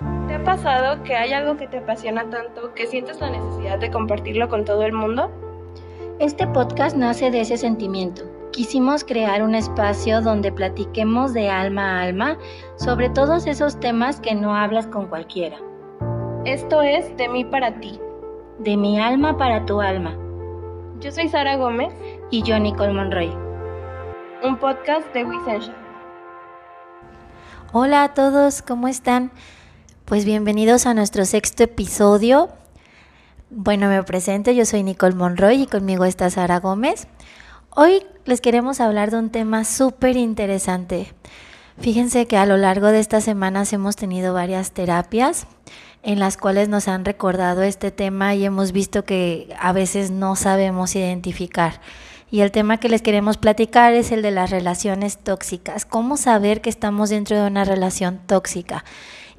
[0.00, 3.90] ¿Te ha pasado que hay algo que te apasiona tanto que sientes la necesidad de
[3.90, 5.30] compartirlo con todo el mundo?
[6.18, 8.22] Este podcast nace de ese sentimiento.
[8.50, 12.38] Quisimos crear un espacio donde platiquemos de alma a alma
[12.76, 15.58] sobre todos esos temas que no hablas con cualquiera.
[16.46, 18.00] Esto es De mí para ti.
[18.58, 20.16] De mi alma para tu alma.
[21.00, 21.92] Yo soy Sara Gómez.
[22.30, 23.30] Y yo Nicole Monroy.
[24.42, 25.74] Un podcast de Wisensha.
[27.72, 29.30] Hola a todos, ¿cómo están?
[30.10, 32.48] Pues bienvenidos a nuestro sexto episodio.
[33.48, 37.06] Bueno, me presento, yo soy Nicole Monroy y conmigo está Sara Gómez.
[37.76, 41.12] Hoy les queremos hablar de un tema súper interesante.
[41.78, 45.46] Fíjense que a lo largo de estas semanas hemos tenido varias terapias
[46.02, 50.34] en las cuales nos han recordado este tema y hemos visto que a veces no
[50.34, 51.80] sabemos identificar.
[52.32, 55.84] Y el tema que les queremos platicar es el de las relaciones tóxicas.
[55.84, 58.84] ¿Cómo saber que estamos dentro de una relación tóxica?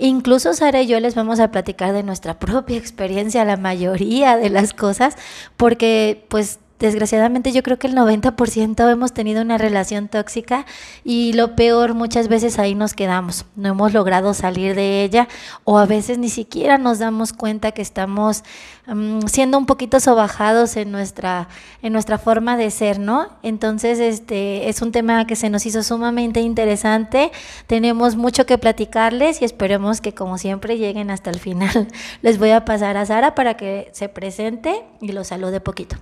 [0.03, 4.49] Incluso Sara y yo les vamos a platicar de nuestra propia experiencia, la mayoría de
[4.49, 5.15] las cosas,
[5.57, 10.65] porque pues desgraciadamente yo creo que el 90% hemos tenido una relación tóxica
[11.03, 15.27] y lo peor muchas veces ahí nos quedamos, no hemos logrado salir de ella
[15.63, 18.43] o a veces ni siquiera nos damos cuenta que estamos
[18.87, 21.47] mm, siendo un poquito sobajados en nuestra
[21.81, 23.29] en nuestra forma de ser, ¿no?
[23.43, 27.31] Entonces, este es un tema que se nos hizo sumamente interesante.
[27.67, 31.87] Tenemos mucho que platicarles y esperemos que como siempre lleguen hasta el final.
[32.21, 35.97] Les voy a pasar a Sara para que se presente y los salude poquito.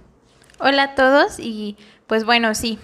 [0.62, 2.80] Hola a todos y pues bueno, sí,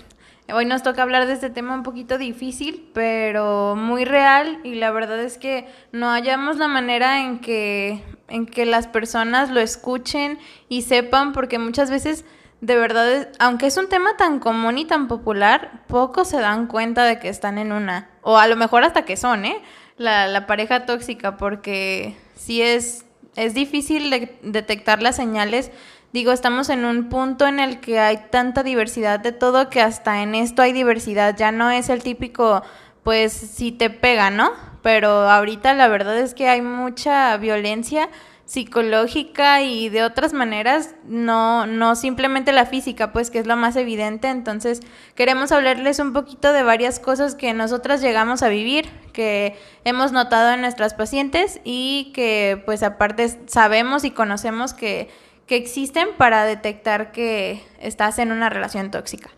[0.53, 4.91] hoy nos toca hablar de este tema un poquito difícil, pero muy real y la
[4.91, 10.39] verdad es que no hallamos la manera en que, en que las personas lo escuchen
[10.69, 12.23] y sepan, porque muchas veces
[12.61, 17.03] de verdad, aunque es un tema tan común y tan popular, pocos se dan cuenta
[17.03, 19.61] de que están en una, o a lo mejor hasta que son, ¿eh?
[19.97, 25.71] La, la pareja tóxica, porque sí es, es difícil de detectar las señales
[26.15, 30.23] digo, estamos en un punto en el que hay tanta diversidad de todo que hasta
[30.23, 31.35] en esto hay diversidad.
[31.35, 32.63] Ya no es el típico,
[33.03, 34.53] pues, si te pega, ¿no?
[34.81, 38.07] Pero ahorita la verdad es que hay mucha violencia
[38.45, 43.75] psicológica y de otras maneras, no, no simplemente la física, pues que es lo más
[43.75, 44.29] evidente.
[44.29, 44.79] Entonces,
[45.15, 50.53] queremos hablarles un poquito de varias cosas que nosotras llegamos a vivir, que hemos notado
[50.53, 55.09] en nuestras pacientes y que pues aparte sabemos y conocemos que
[55.47, 59.29] que existen para detectar que estás en una relación tóxica?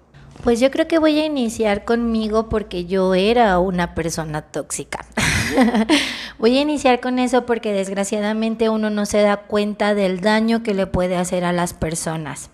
[0.44, 5.06] Pues yo creo que voy a iniciar conmigo porque yo era una persona tóxica.
[6.40, 10.74] voy a iniciar con eso porque desgraciadamente uno no se da cuenta del daño que
[10.74, 12.50] le puede hacer a las personas.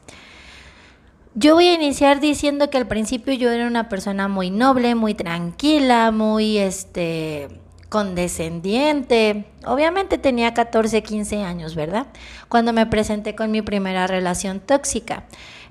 [1.35, 5.13] Yo voy a iniciar diciendo que al principio yo era una persona muy noble, muy
[5.13, 7.49] tranquila, muy este
[7.93, 9.45] condescendiente.
[9.67, 12.07] Obviamente tenía 14, 15 años, ¿verdad?
[12.49, 15.25] Cuando me presenté con mi primera relación tóxica.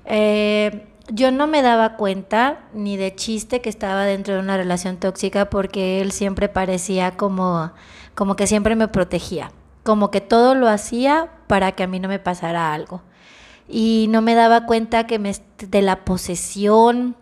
[0.05, 4.95] Eh, yo no me daba cuenta ni de chiste que estaba dentro de una relación
[4.95, 7.73] tóxica porque él siempre parecía como,
[8.15, 9.51] como que siempre me protegía,
[9.83, 13.01] como que todo lo hacía para que a mí no me pasara algo.
[13.67, 17.17] Y no me daba cuenta que me, de la posesión,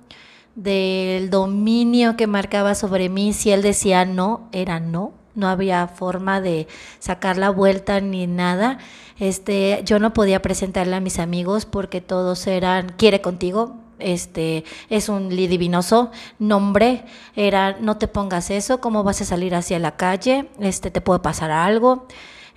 [0.64, 6.42] del dominio que marcaba sobre mí, si él decía no, era no, no había forma
[6.42, 6.68] de
[7.00, 8.78] sacar la vuelta ni nada.
[9.20, 15.10] Este, yo no podía presentarle a mis amigos porque todos eran quiere contigo, este es
[15.10, 17.06] un divinoso nombre,
[17.36, 21.20] era no te pongas eso, cómo vas a salir hacia la calle, este te puede
[21.20, 22.08] pasar algo.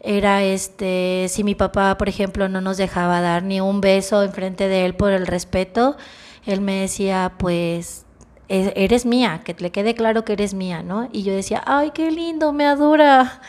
[0.00, 4.68] Era este si mi papá, por ejemplo, no nos dejaba dar ni un beso enfrente
[4.68, 5.96] de él por el respeto,
[6.46, 8.04] él me decía, pues,
[8.48, 11.08] e-, eres mía, que le quede claro que eres mía, ¿no?
[11.12, 13.40] Y yo decía, ay, qué lindo, me adora,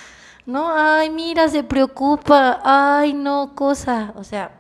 [0.45, 0.75] ¿no?
[0.75, 4.13] Ay, mira, se preocupa, ay, no, cosa.
[4.15, 4.51] O sea,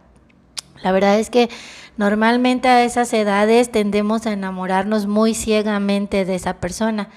[0.83, 1.49] la verdad es que
[1.97, 7.09] normalmente a esas edades tendemos a enamorarnos muy ciegamente de esa persona.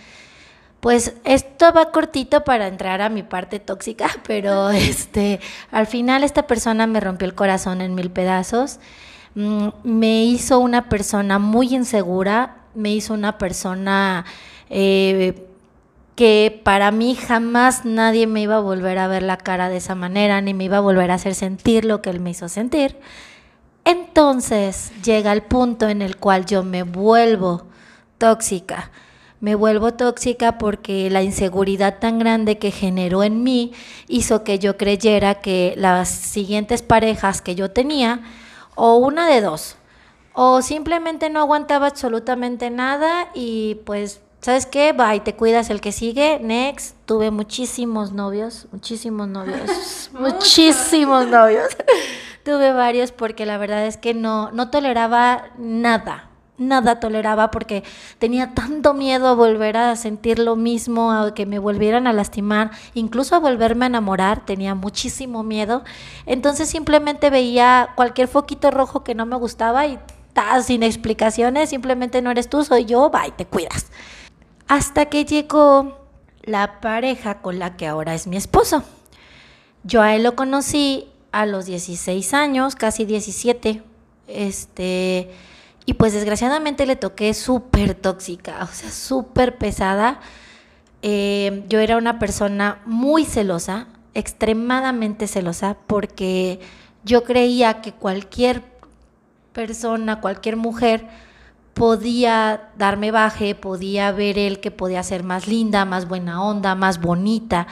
[0.80, 5.40] Pues esto va cortito para entrar a mi parte tóxica, pero este,
[5.72, 8.78] al final esta persona me rompió el corazón en mil pedazos.
[9.38, 14.24] Mm, me hizo una persona muy insegura, me hizo una persona
[14.68, 15.46] eh,
[16.16, 19.94] que para mí jamás nadie me iba a volver a ver la cara de esa
[19.94, 22.96] manera, ni me iba a volver a hacer sentir lo que él me hizo sentir.
[23.84, 27.62] Entonces llega el punto en el cual yo me vuelvo
[28.18, 28.90] tóxica.
[29.38, 33.70] Me vuelvo tóxica porque la inseguridad tan grande que generó en mí
[34.08, 38.22] hizo que yo creyera que las siguientes parejas que yo tenía
[38.78, 39.74] o una de dos,
[40.32, 44.92] o simplemente no aguantaba absolutamente nada y pues ¿sabes qué?
[44.92, 46.38] Bye, te cuidas el que sigue.
[46.40, 51.76] Next, tuve muchísimos novios, muchísimos novios, muchísimos novios.
[52.44, 56.27] tuve varios porque la verdad es que no, no toleraba nada.
[56.58, 57.84] Nada toleraba porque
[58.18, 62.72] tenía tanto miedo a volver a sentir lo mismo, a que me volvieran a lastimar,
[62.94, 65.84] incluso a volverme a enamorar, tenía muchísimo miedo.
[66.26, 69.98] Entonces simplemente veía cualquier foquito rojo que no me gustaba y
[70.62, 73.86] sin explicaciones, simplemente no eres tú, soy yo, bye, te cuidas.
[74.68, 75.98] Hasta que llegó
[76.42, 78.82] la pareja con la que ahora es mi esposo.
[79.84, 83.82] Yo a él lo conocí a los 16 años, casi 17.
[84.28, 85.30] Este,
[85.88, 90.20] y pues desgraciadamente le toqué súper tóxica, o sea, súper pesada.
[91.00, 96.60] Eh, yo era una persona muy celosa, extremadamente celosa, porque
[97.04, 98.62] yo creía que cualquier
[99.54, 101.08] persona, cualquier mujer,
[101.72, 107.00] podía darme baje, podía ver él que podía ser más linda, más buena onda, más
[107.00, 107.66] bonita.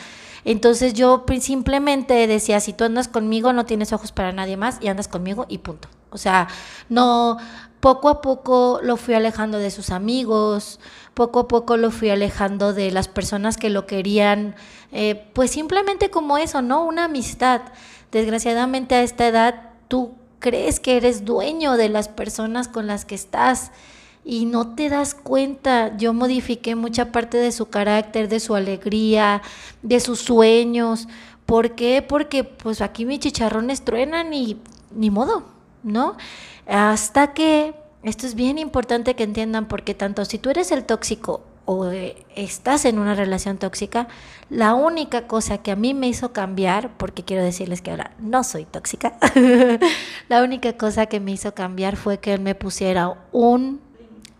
[0.46, 4.88] Entonces yo simplemente decía, si tú andas conmigo no tienes ojos para nadie más y
[4.88, 5.88] andas conmigo y punto.
[6.10, 6.48] O sea,
[6.88, 7.36] no,
[7.80, 10.80] poco a poco lo fui alejando de sus amigos,
[11.14, 14.54] poco a poco lo fui alejando de las personas que lo querían,
[14.92, 16.84] eh, pues simplemente como eso, ¿no?
[16.84, 17.62] Una amistad.
[18.12, 23.14] Desgraciadamente a esta edad tú crees que eres dueño de las personas con las que
[23.14, 23.72] estás
[24.24, 25.96] y no te das cuenta.
[25.96, 29.42] Yo modifiqué mucha parte de su carácter, de su alegría,
[29.82, 31.08] de sus sueños.
[31.46, 32.02] ¿Por qué?
[32.02, 34.58] Porque pues aquí mis chicharrones truenan y
[34.90, 35.44] ni modo,
[35.84, 36.16] ¿no?
[36.66, 41.42] Hasta que, esto es bien importante que entiendan, porque tanto si tú eres el tóxico
[41.64, 44.08] o eh, estás en una relación tóxica,
[44.50, 48.44] la única cosa que a mí me hizo cambiar, porque quiero decirles que ahora no
[48.44, 49.18] soy tóxica,
[50.28, 53.80] la única cosa que me hizo cambiar fue que él me pusiera un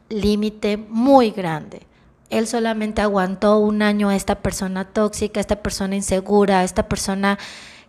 [0.08, 1.82] límite muy grande.
[2.30, 6.88] Él solamente aguantó un año a esta persona tóxica, a esta persona insegura, a esta
[6.88, 7.38] persona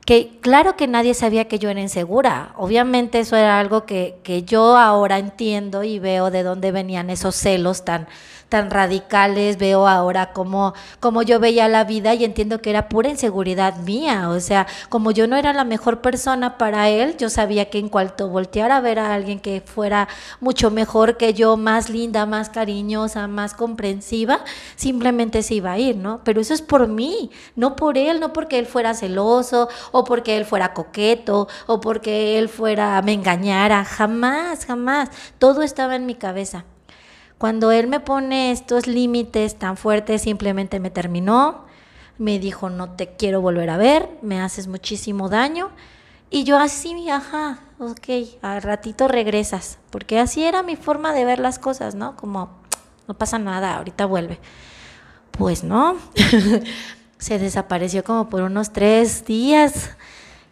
[0.07, 2.53] que claro que nadie sabía que yo era insegura.
[2.55, 7.35] Obviamente eso era algo que, que yo ahora entiendo y veo de dónde venían esos
[7.35, 8.07] celos tan,
[8.49, 13.09] tan radicales, veo ahora como, como yo veía la vida y entiendo que era pura
[13.09, 17.69] inseguridad mía, o sea, como yo no era la mejor persona para él, yo sabía
[17.69, 20.07] que en cuanto volteara a ver a alguien que fuera
[20.39, 24.39] mucho mejor que yo, más linda, más cariñosa, más comprensiva,
[24.75, 26.21] simplemente se iba a ir, ¿no?
[26.23, 29.67] Pero eso es por mí, no por él, no porque él fuera celoso
[30.03, 35.09] porque él fuera coqueto o porque él fuera me engañara, jamás, jamás,
[35.39, 36.65] todo estaba en mi cabeza.
[37.37, 41.65] Cuando él me pone estos límites tan fuertes, simplemente me terminó,
[42.17, 45.69] me dijo, no te quiero volver a ver, me haces muchísimo daño.
[46.29, 48.09] Y yo así, ajá, ok,
[48.41, 52.15] al ratito regresas, porque así era mi forma de ver las cosas, ¿no?
[52.15, 52.49] Como,
[53.07, 54.39] no pasa nada, ahorita vuelve.
[55.31, 55.95] Pues no,
[57.17, 59.91] se desapareció como por unos tres días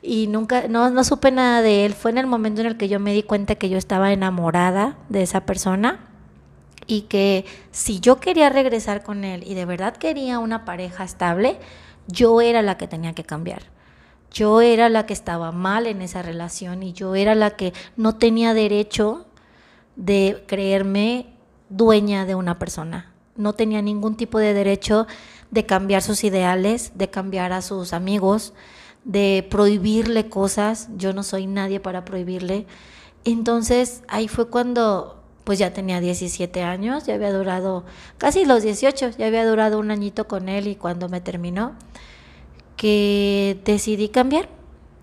[0.01, 1.93] y nunca, no, no supe nada de él.
[1.93, 4.97] Fue en el momento en el que yo me di cuenta que yo estaba enamorada
[5.09, 5.99] de esa persona
[6.87, 11.57] y que si yo quería regresar con él y de verdad quería una pareja estable,
[12.07, 13.63] yo era la que tenía que cambiar.
[14.31, 18.15] Yo era la que estaba mal en esa relación y yo era la que no
[18.15, 19.25] tenía derecho
[19.95, 21.27] de creerme
[21.69, 23.13] dueña de una persona.
[23.37, 25.07] No tenía ningún tipo de derecho
[25.55, 28.53] de cambiar sus ideales, de cambiar a sus amigos,
[29.05, 30.89] de prohibirle cosas.
[30.97, 32.67] Yo no soy nadie para prohibirle.
[33.23, 37.85] Entonces ahí fue cuando pues ya tenía 17 años, ya había durado
[38.17, 41.75] casi los 18, ya había durado un añito con él y cuando me terminó,
[42.75, 44.49] que decidí cambiar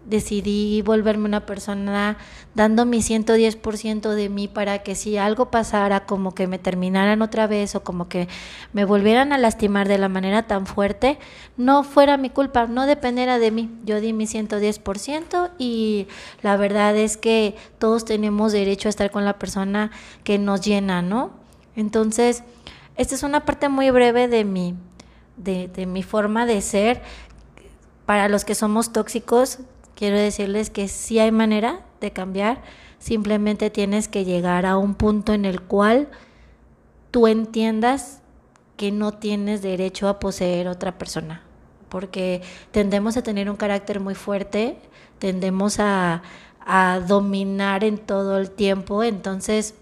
[0.05, 2.17] decidí volverme una persona
[2.55, 7.47] dando mi 110% de mí para que si algo pasara, como que me terminaran otra
[7.47, 8.29] vez o como que
[8.73, 11.19] me volvieran a lastimar de la manera tan fuerte,
[11.57, 13.71] no fuera mi culpa, no dependiera de mí.
[13.85, 16.09] Yo di mi 110% y
[16.43, 19.91] la verdad es que todos tenemos derecho a estar con la persona
[20.25, 21.31] que nos llena, ¿no?
[21.77, 22.43] Entonces,
[22.97, 24.75] esta es una parte muy breve de mi,
[25.37, 27.03] de, de mi forma de ser.
[28.05, 29.61] Para los que somos tóxicos,
[30.03, 32.61] quiero decirles que sí hay manera de cambiar,
[32.99, 36.09] simplemente tienes que llegar a un punto en el cual
[37.13, 38.21] tú entiendas
[38.77, 41.43] que no tienes derecho a poseer otra persona,
[41.89, 42.43] porque
[42.73, 44.77] tendemos a tener un carácter muy fuerte,
[45.21, 46.25] tendemos a,
[46.67, 49.77] a dominar en todo el tiempo, entonces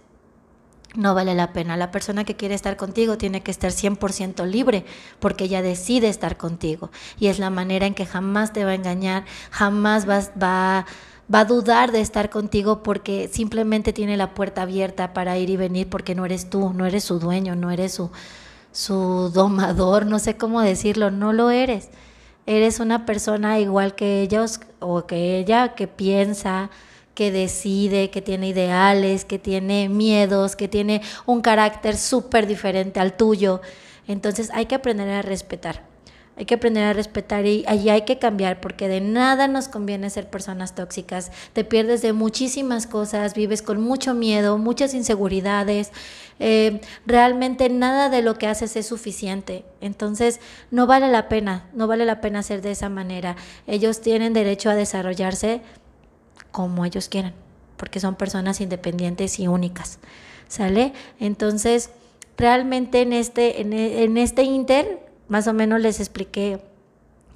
[0.94, 1.76] no vale la pena.
[1.76, 4.84] La persona que quiere estar contigo tiene que estar 100% libre
[5.18, 6.90] porque ella decide estar contigo.
[7.18, 10.86] Y es la manera en que jamás te va a engañar, jamás va, va,
[11.32, 15.56] va a dudar de estar contigo porque simplemente tiene la puerta abierta para ir y
[15.56, 18.10] venir porque no eres tú, no eres su dueño, no eres su,
[18.72, 21.88] su domador, no sé cómo decirlo, no lo eres.
[22.46, 26.70] Eres una persona igual que ellos o que ella que piensa,
[27.20, 33.14] que decide, que tiene ideales, que tiene miedos, que tiene un carácter súper diferente al
[33.14, 33.60] tuyo.
[34.08, 35.82] Entonces hay que aprender a respetar.
[36.38, 40.08] Hay que aprender a respetar y allí hay que cambiar porque de nada nos conviene
[40.08, 41.30] ser personas tóxicas.
[41.52, 45.92] Te pierdes de muchísimas cosas, vives con mucho miedo, muchas inseguridades.
[46.38, 49.66] Eh, realmente nada de lo que haces es suficiente.
[49.82, 53.36] Entonces no vale la pena, no vale la pena ser de esa manera.
[53.66, 55.60] Ellos tienen derecho a desarrollarse
[56.50, 57.34] como ellos quieran
[57.80, 59.98] porque son personas independientes y únicas.
[60.48, 60.92] ¿Sale?
[61.18, 61.90] Entonces,
[62.36, 66.60] realmente en este, en, en este inter más o menos les expliqué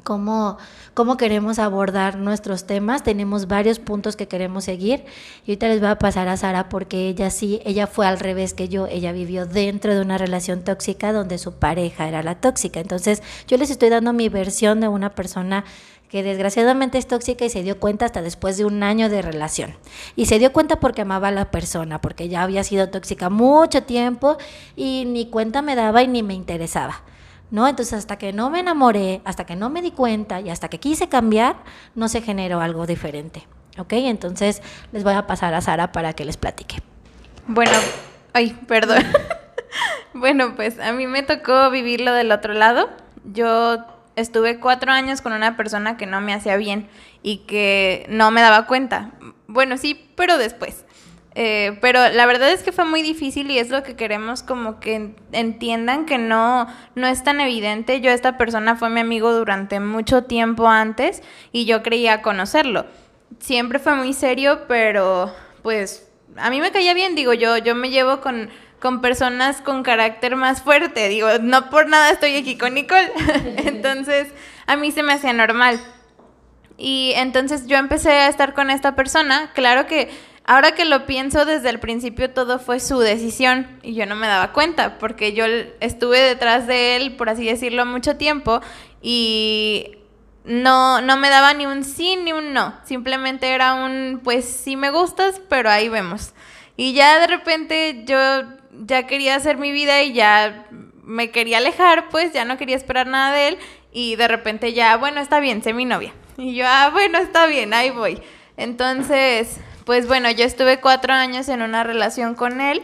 [0.05, 0.59] cómo,
[0.93, 3.03] cómo queremos abordar nuestros temas.
[3.03, 5.05] Tenemos varios puntos que queremos seguir.
[5.47, 8.55] Y ahorita les voy a pasar a Sara porque ella sí, ella fue al revés
[8.55, 8.87] que yo.
[8.87, 12.81] Ella vivió dentro de una relación tóxica donde su pareja era la tóxica.
[12.81, 15.65] Entonces yo les estoy dando mi versión de una persona
[16.15, 19.75] que desgraciadamente es tóxica y se dio cuenta hasta después de un año de relación.
[20.15, 23.83] Y se dio cuenta porque amaba a la persona, porque ya había sido tóxica mucho
[23.83, 24.39] tiempo
[24.77, 27.03] y ni cuenta me daba y ni me interesaba.
[27.51, 27.67] ¿no?
[27.67, 30.79] Entonces, hasta que no me enamoré, hasta que no me di cuenta y hasta que
[30.79, 31.57] quise cambiar,
[31.97, 33.95] no se generó algo diferente, ¿ok?
[33.95, 36.77] Entonces, les voy a pasar a Sara para que les platique.
[37.49, 37.77] Bueno,
[38.35, 39.03] ay, perdón.
[40.15, 42.89] bueno, pues a mí me tocó vivirlo del otro lado.
[43.25, 43.85] Yo
[44.17, 46.89] estuve cuatro años con una persona que no me hacía bien
[47.23, 49.13] y que no me daba cuenta.
[49.47, 50.85] Bueno, sí, pero después.
[51.37, 54.79] Eh, pero la verdad es que fue muy difícil y es lo que queremos como
[54.79, 58.01] que entiendan que no, no es tan evidente.
[58.01, 62.87] Yo esta persona fue mi amigo durante mucho tiempo antes y yo creía conocerlo.
[63.41, 67.91] Siempre fue muy serio, pero pues a mí me caía bien, digo yo, yo me
[67.91, 68.49] llevo con,
[68.85, 73.11] con personas con carácter más fuerte, digo, no por nada estoy aquí con Nicole.
[73.65, 74.29] entonces,
[74.67, 75.81] a mí se me hacía normal.
[76.77, 80.11] Y entonces yo empecé a estar con esta persona, claro que
[80.47, 84.27] Ahora que lo pienso, desde el principio todo fue su decisión y yo no me
[84.27, 85.47] daba cuenta porque yo
[85.81, 88.61] estuve detrás de él, por así decirlo, mucho tiempo
[89.01, 89.97] y
[90.45, 92.75] no, no me daba ni un sí ni un no.
[92.85, 96.35] Simplemente era un, pues sí me gustas, pero ahí vemos.
[96.77, 98.43] Y ya de repente yo
[98.87, 100.67] ya quería hacer mi vida y ya
[101.03, 103.59] me quería alejar, pues ya no quería esperar nada de él
[103.93, 106.13] y de repente ya, bueno, está bien, sé mi novia.
[106.37, 108.21] Y yo, ah, bueno, está bien, ahí voy.
[108.57, 112.83] Entonces, pues bueno, yo estuve cuatro años en una relación con él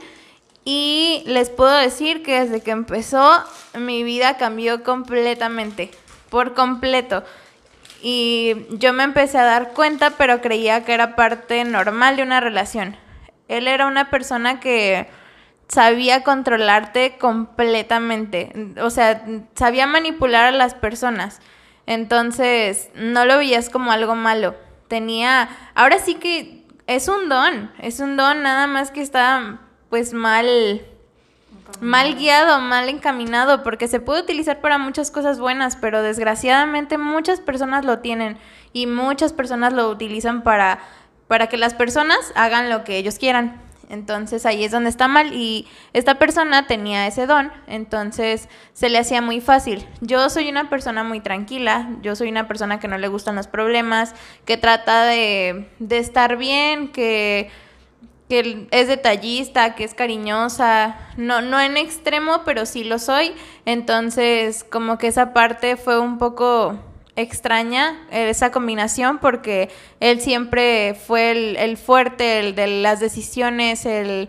[0.64, 3.42] y les puedo decir que desde que empezó
[3.74, 5.90] mi vida cambió completamente,
[6.28, 7.24] por completo.
[8.02, 12.40] Y yo me empecé a dar cuenta, pero creía que era parte normal de una
[12.40, 12.96] relación.
[13.48, 15.08] Él era una persona que
[15.70, 19.24] sabía controlarte completamente, o sea,
[19.54, 21.40] sabía manipular a las personas.
[21.86, 24.54] Entonces, no lo veías como algo malo.
[24.88, 30.12] Tenía, ahora sí que es un don, es un don nada más que está pues
[30.12, 30.82] mal
[31.80, 37.40] mal guiado, mal encaminado, porque se puede utilizar para muchas cosas buenas, pero desgraciadamente muchas
[37.40, 38.38] personas lo tienen
[38.72, 40.80] y muchas personas lo utilizan para
[41.28, 43.69] para que las personas hagan lo que ellos quieran.
[43.90, 48.98] Entonces ahí es donde está mal y esta persona tenía ese don, entonces se le
[48.98, 49.84] hacía muy fácil.
[50.00, 53.48] Yo soy una persona muy tranquila, yo soy una persona que no le gustan los
[53.48, 57.50] problemas, que trata de, estar bien, que,
[58.28, 63.32] que es detallista, que es cariñosa, no, no en extremo, pero sí lo soy.
[63.64, 66.78] Entonces como que esa parte fue un poco
[67.20, 71.30] extraña esa combinación porque él siempre fue
[71.62, 74.28] el, fuerte, el de las decisiones, el,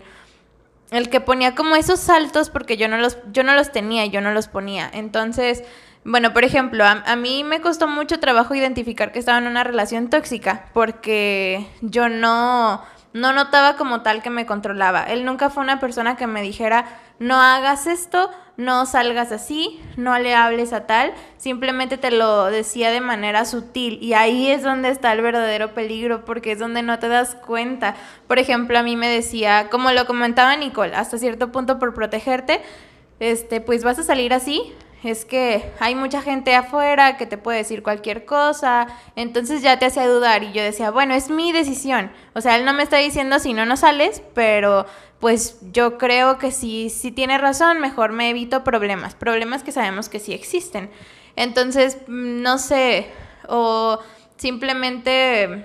[0.90, 4.10] el, que ponía como esos saltos porque yo no los, yo no los tenía y
[4.10, 4.90] yo no los ponía.
[4.92, 5.64] Entonces,
[6.04, 10.10] bueno, por ejemplo, a, mí me costó mucho trabajo identificar que estaba en una relación
[10.10, 12.82] tóxica porque yo no,
[13.12, 15.04] no notaba como tal que me controlaba.
[15.04, 16.86] Él nunca fue una persona que me dijera,
[17.18, 22.90] no hagas esto, no salgas así, no le hables a tal, simplemente te lo decía
[22.90, 26.98] de manera sutil y ahí es donde está el verdadero peligro porque es donde no
[26.98, 27.94] te das cuenta.
[28.26, 32.60] Por ejemplo, a mí me decía, como lo comentaba Nicole, hasta cierto punto por protegerte,
[33.20, 37.58] este, pues vas a salir así, es que hay mucha gente afuera que te puede
[37.58, 42.12] decir cualquier cosa, entonces ya te hacía dudar y yo decía, bueno, es mi decisión,
[42.34, 44.86] o sea, él no me está diciendo si no, no sales, pero
[45.22, 50.08] pues yo creo que si, si tiene razón, mejor me evito problemas, problemas que sabemos
[50.08, 50.90] que sí existen.
[51.36, 53.06] Entonces, mm, no sé,
[53.48, 54.00] o
[54.36, 55.64] simplemente,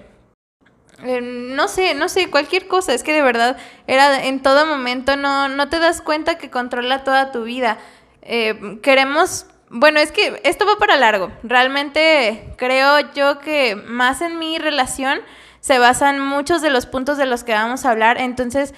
[1.03, 5.17] eh, no sé, no sé, cualquier cosa, es que de verdad era en todo momento,
[5.17, 7.79] no, no te das cuenta que controla toda tu vida.
[8.27, 11.31] Eh, queremos, bueno, es que esto va para largo.
[11.43, 15.19] Realmente creo yo que más en mi relación
[15.61, 18.19] se basan muchos de los puntos de los que vamos a hablar.
[18.19, 18.73] Entonces,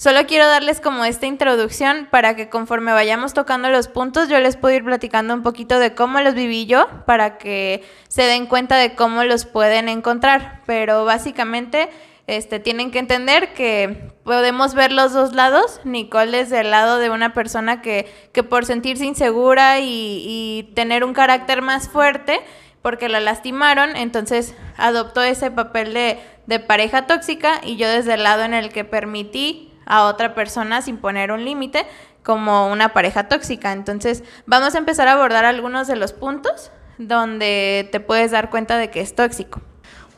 [0.00, 4.56] Solo quiero darles como esta introducción para que conforme vayamos tocando los puntos, yo les
[4.56, 8.78] puedo ir platicando un poquito de cómo los viví yo, para que se den cuenta
[8.78, 10.62] de cómo los pueden encontrar.
[10.64, 11.90] Pero básicamente
[12.36, 15.80] este, tienen que entender que podemos ver los dos lados.
[15.84, 21.04] Nicole es del lado de una persona que, que por sentirse insegura y, y tener
[21.04, 22.40] un carácter más fuerte,
[22.82, 28.22] porque la lastimaron, entonces adoptó ese papel de, de pareja tóxica y yo desde el
[28.22, 31.84] lado en el que permití a otra persona sin poner un límite
[32.22, 33.72] como una pareja tóxica.
[33.72, 38.78] Entonces, vamos a empezar a abordar algunos de los puntos donde te puedes dar cuenta
[38.78, 39.60] de que es tóxico.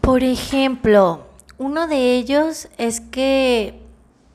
[0.01, 1.27] Por ejemplo,
[1.63, 3.81] uno de ellos es que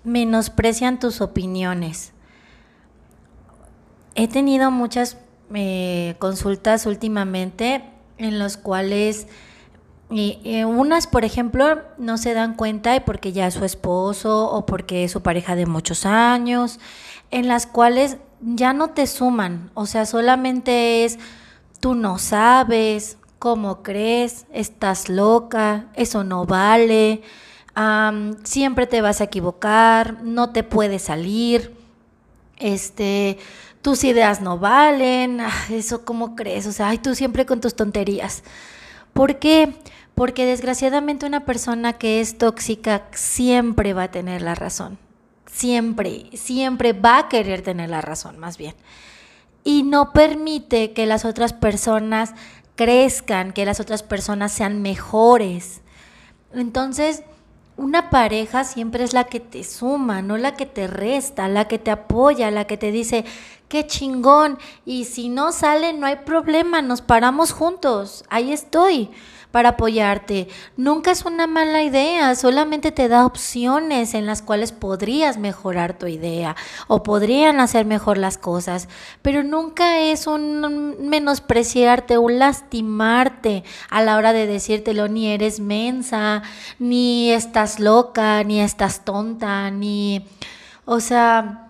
[0.04, 2.14] menosprecian tus opiniones.
[4.16, 5.18] He tenido muchas
[5.54, 7.84] eh, consultas últimamente
[8.18, 9.28] en los cuales
[10.10, 15.12] unas, por ejemplo, no se dan cuenta porque ya es su esposo o porque es
[15.12, 16.80] su pareja de muchos años,
[17.30, 21.20] en las cuales ya no te suman, o sea, solamente es
[21.82, 27.22] tú no sabes, cómo crees, estás loca, eso no vale,
[28.44, 31.76] siempre te vas a equivocar, no te puedes salir,
[32.58, 33.38] este,
[33.82, 37.76] tus ideas no valen, ah, eso cómo crees, o sea, ay, tú siempre con tus
[37.76, 38.44] tonterías.
[39.14, 39.74] ¿Por qué?
[40.16, 44.98] Porque desgraciadamente una persona que es tóxica siempre va a tener la razón.
[45.52, 48.76] Siempre, siempre va a querer tener la razón, más bien.
[49.64, 52.34] Y no permite que las otras personas
[52.78, 55.82] crezcan, que las otras personas sean mejores.
[56.54, 57.24] Entonces,
[57.76, 61.78] una pareja siempre es la que te suma, no la que te resta, la que
[61.80, 63.26] te apoya, la que te dice,
[63.68, 69.10] qué chingón, y si no sale, no hay problema, nos paramos juntos, ahí estoy
[69.58, 70.50] para apoyarte.
[70.76, 76.06] Nunca es una mala idea, solamente te da opciones en las cuales podrías mejorar tu
[76.06, 76.56] idea
[76.86, 78.88] o podrían hacer mejor las cosas,
[79.24, 86.44] pero nunca es un menospreciarte, un lastimarte a la hora de decírtelo, ni eres mensa,
[86.78, 90.24] ni estás loca, ni estás tonta, ni...
[90.86, 91.67] O sea,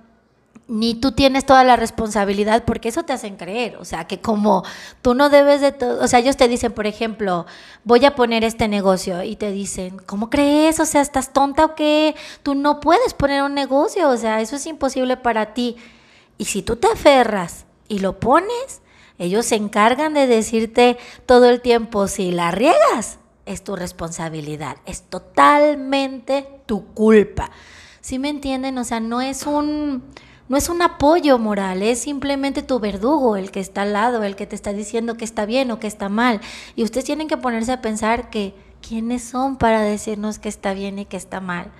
[0.67, 4.63] ni tú tienes toda la responsabilidad porque eso te hacen creer, o sea, que como
[5.01, 7.45] tú no debes de todo, o sea, ellos te dicen, por ejemplo,
[7.85, 10.79] voy a poner este negocio y te dicen, ¿cómo crees?
[10.79, 12.15] O sea, ¿estás tonta o qué?
[12.43, 15.77] Tú no puedes poner un negocio, o sea, eso es imposible para ti.
[16.37, 18.81] Y si tú te aferras y lo pones,
[19.17, 25.03] ellos se encargan de decirte todo el tiempo, si la riegas, es tu responsabilidad, es
[25.03, 27.49] totalmente tu culpa.
[28.01, 28.77] ¿Sí me entienden?
[28.77, 30.03] O sea, no es un
[30.49, 34.35] no es un apoyo moral, es simplemente tu verdugo, el que está al lado, el
[34.35, 36.39] que te está diciendo que está bien o que está mal.
[36.75, 40.99] Y ustedes tienen que ponerse a pensar que quiénes son para decirnos que está bien
[40.99, 41.71] y que está mal.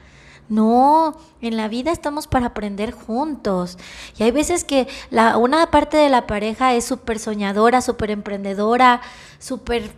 [0.50, 3.78] No, en la vida estamos para aprender juntos.
[4.18, 9.02] Y hay veces que la, una parte de la pareja es súper soñadora, súper emprendedora,
[9.40, 9.92] súper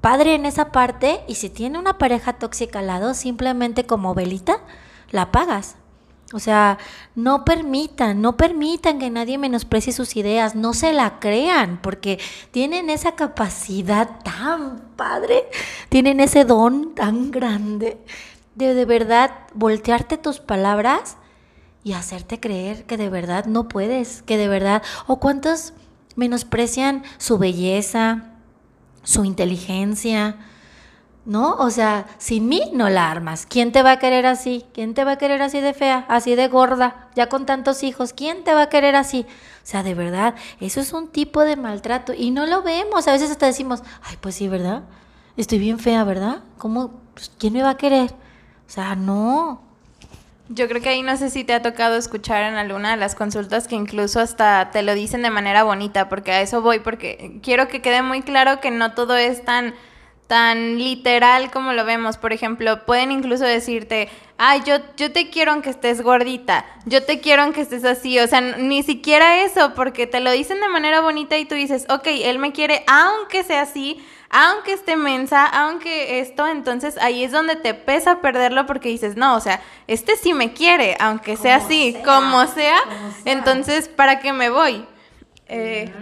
[0.00, 1.20] padre en esa parte.
[1.28, 4.60] Y si tiene una pareja tóxica al lado, simplemente como velita,
[5.10, 5.76] la pagas.
[6.32, 6.78] O sea,
[7.14, 12.18] no permitan, no permitan que nadie menosprecie sus ideas, no se la crean, porque
[12.50, 15.48] tienen esa capacidad tan padre,
[15.90, 17.98] tienen ese don tan grande
[18.54, 21.16] de de verdad voltearte tus palabras
[21.82, 25.74] y hacerte creer que de verdad no puedes, que de verdad, o cuántos
[26.16, 28.32] menosprecian su belleza,
[29.02, 30.36] su inteligencia,
[31.26, 31.54] ¿no?
[31.54, 33.46] O sea, sin mí no la armas.
[33.48, 34.64] ¿Quién te va a querer así?
[34.74, 38.12] ¿Quién te va a querer así de fea, así de gorda, ya con tantos hijos?
[38.12, 39.26] ¿Quién te va a querer así?
[39.28, 43.08] O sea, de verdad, eso es un tipo de maltrato y no lo vemos.
[43.08, 44.82] A veces hasta decimos, ay, pues sí, ¿verdad?
[45.36, 46.42] Estoy bien fea, ¿verdad?
[46.58, 47.00] ¿Cómo?
[47.14, 48.10] Pues, ¿Quién me va a querer?
[48.10, 49.62] O sea, no.
[50.50, 53.14] Yo creo que ahí no sé si te ha tocado escuchar en alguna de las
[53.14, 57.40] consultas que incluso hasta te lo dicen de manera bonita, porque a eso voy, porque
[57.42, 59.74] quiero que quede muy claro que no todo es tan
[60.26, 62.16] tan literal como lo vemos.
[62.16, 64.08] Por ejemplo, pueden incluso decirte,
[64.38, 68.18] ay, yo, yo te quiero aunque estés gordita, yo te quiero aunque estés así.
[68.18, 71.86] O sea, ni siquiera eso, porque te lo dicen de manera bonita y tú dices,
[71.88, 77.30] ok, él me quiere aunque sea así, aunque esté mensa, aunque esto, entonces ahí es
[77.30, 81.56] donde te pesa perderlo porque dices, no, o sea, este sí me quiere, aunque sea
[81.56, 82.78] así, como, sea,
[83.26, 84.84] entonces, ¿para qué me voy?
[85.46, 85.92] Eh,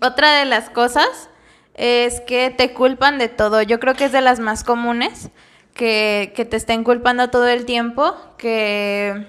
[0.00, 1.29] otra de las cosas
[1.74, 3.62] es que te culpan de todo.
[3.62, 5.30] Yo creo que es de las más comunes
[5.74, 9.26] que, te estén culpando todo el tiempo, que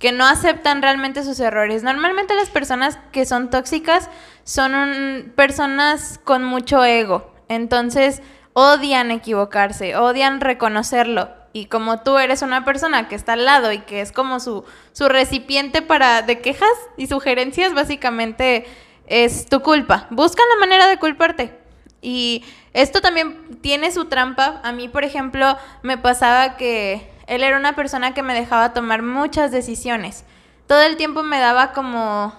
[0.00, 1.84] que no aceptan realmente sus errores.
[1.84, 4.08] Normalmente las personas que son tóxicas
[4.44, 8.22] son personas con mucho ego, entonces
[8.54, 11.28] odian equivocarse, odian reconocerlo.
[11.52, 14.64] Y como tú eres una persona que está al lado y que es como su,
[14.92, 18.66] su recipiente para de quejas y sugerencias, básicamente
[19.06, 20.06] es tu culpa.
[20.10, 21.59] Buscan la manera de culparte.
[22.02, 24.60] Y esto también tiene su trampa.
[24.62, 29.02] A mí, por ejemplo, me pasaba que él era una persona que me dejaba tomar
[29.02, 30.24] muchas decisiones.
[30.66, 32.32] Todo el tiempo me daba como,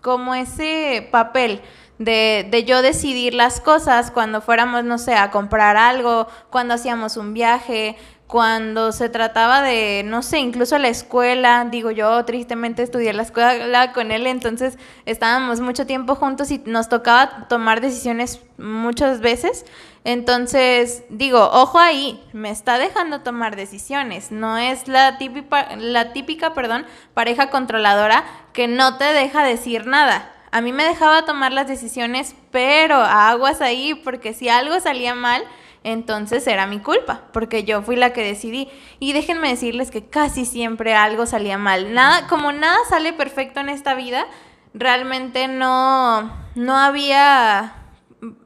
[0.00, 1.60] como ese papel
[1.98, 7.16] de, de, yo decidir las cosas cuando fuéramos, no sé, a comprar algo, cuando hacíamos
[7.16, 7.96] un viaje,
[8.28, 13.94] cuando se trataba de, no sé, incluso la escuela, digo yo, tristemente estudié la escuela
[13.94, 19.64] con él, entonces estábamos mucho tiempo juntos y nos tocaba tomar decisiones muchas veces.
[20.04, 26.52] Entonces, digo, ojo ahí, me está dejando tomar decisiones, no es la típica, la típica,
[26.52, 30.30] perdón, pareja controladora que no te deja decir nada.
[30.50, 35.42] A mí me dejaba tomar las decisiones, pero aguas ahí, porque si algo salía mal,
[35.88, 38.68] entonces era mi culpa, porque yo fui la que decidí.
[38.98, 41.94] Y déjenme decirles que casi siempre algo salía mal.
[41.94, 44.26] Nada, como nada sale perfecto en esta vida,
[44.74, 47.74] realmente no, no había,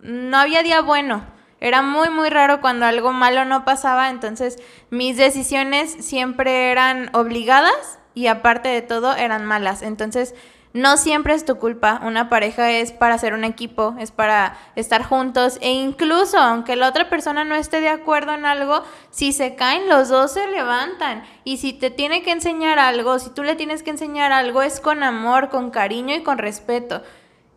[0.02, 1.24] no había día bueno.
[1.60, 4.58] Era muy, muy raro cuando algo malo no pasaba, entonces
[4.90, 9.82] mis decisiones siempre eran obligadas y aparte de todo eran malas.
[9.82, 10.34] Entonces
[10.74, 12.00] no siempre es tu culpa.
[12.04, 16.88] Una pareja es para ser un equipo, es para estar juntos e incluso aunque la
[16.88, 21.24] otra persona no esté de acuerdo en algo, si se caen los dos se levantan.
[21.44, 24.80] Y si te tiene que enseñar algo, si tú le tienes que enseñar algo, es
[24.80, 27.02] con amor, con cariño y con respeto.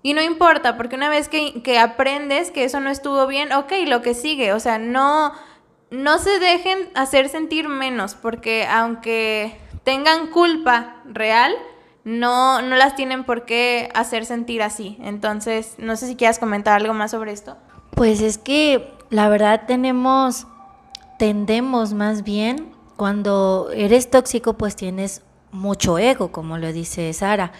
[0.01, 3.71] Y no importa, porque una vez que, que aprendes que eso no estuvo bien, ok,
[3.87, 4.53] lo que sigue.
[4.53, 5.33] O sea, no,
[5.89, 11.55] no se dejen hacer sentir menos, porque aunque tengan culpa real,
[12.05, 14.97] no, no las tienen por qué hacer sentir así.
[15.01, 17.57] Entonces, no sé si quieras comentar algo más sobre esto.
[17.91, 20.47] Pues es que la verdad tenemos,
[21.17, 27.51] tendemos más bien, cuando eres tóxico, pues tienes mucho ego, como lo dice Sara.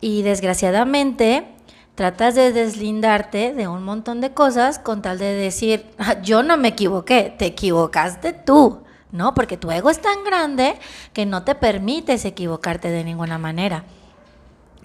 [0.00, 1.48] Y desgraciadamente
[1.94, 6.58] tratas de deslindarte de un montón de cosas con tal de decir, ah, yo no
[6.58, 8.82] me equivoqué, te equivocaste tú.
[9.16, 9.34] ¿No?
[9.34, 10.78] Porque tu ego es tan grande
[11.12, 13.84] que no te permites equivocarte de ninguna manera.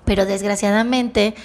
[0.06, 1.36] Pero desgraciadamente,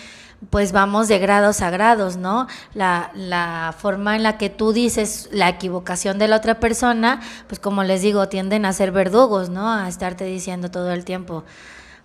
[0.51, 2.46] pues vamos de grados a grados, ¿no?
[2.75, 7.59] La, la, forma en la que tú dices la equivocación de la otra persona, pues
[7.59, 9.70] como les digo, tienden a ser verdugos, ¿no?
[9.70, 11.44] A estarte diciendo todo el tiempo.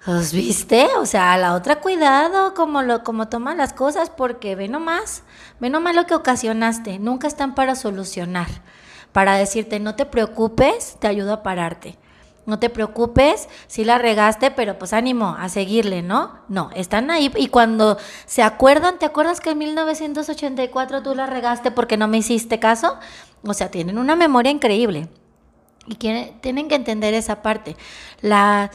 [0.08, 0.88] ¿Os viste?
[0.98, 5.22] O sea, a la otra cuidado como lo como toma las cosas porque ve nomás,
[5.60, 8.48] ve nomás lo que ocasionaste, nunca están para solucionar
[9.12, 11.98] para decirte, no te preocupes, te ayudo a pararte.
[12.46, 16.40] No te preocupes, si la regaste, pero pues ánimo a seguirle, ¿no?
[16.50, 21.70] No, están ahí y cuando se acuerdan, ¿te acuerdas que en 1984 tú la regaste
[21.70, 22.98] porque no me hiciste caso?
[23.44, 25.08] O sea, tienen una memoria increíble
[25.86, 27.78] y tienen que entender esa parte.
[28.22, 28.72] La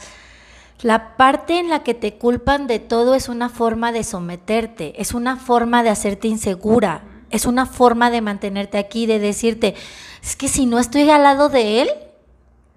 [1.17, 5.35] parte en la que te culpan de todo es una forma de someterte, es una
[5.35, 9.75] forma de hacerte insegura, es una forma de mantenerte aquí, de decirte,
[10.23, 11.89] es que si no estoy al lado de él,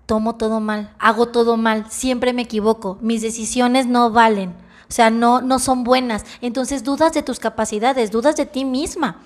[0.06, 4.50] tomo todo mal, hago todo mal, siempre me equivoco, mis decisiones no valen,
[4.90, 6.24] o sea, no, no son buenas.
[6.40, 9.20] Entonces dudas de tus capacidades, dudas de ti misma.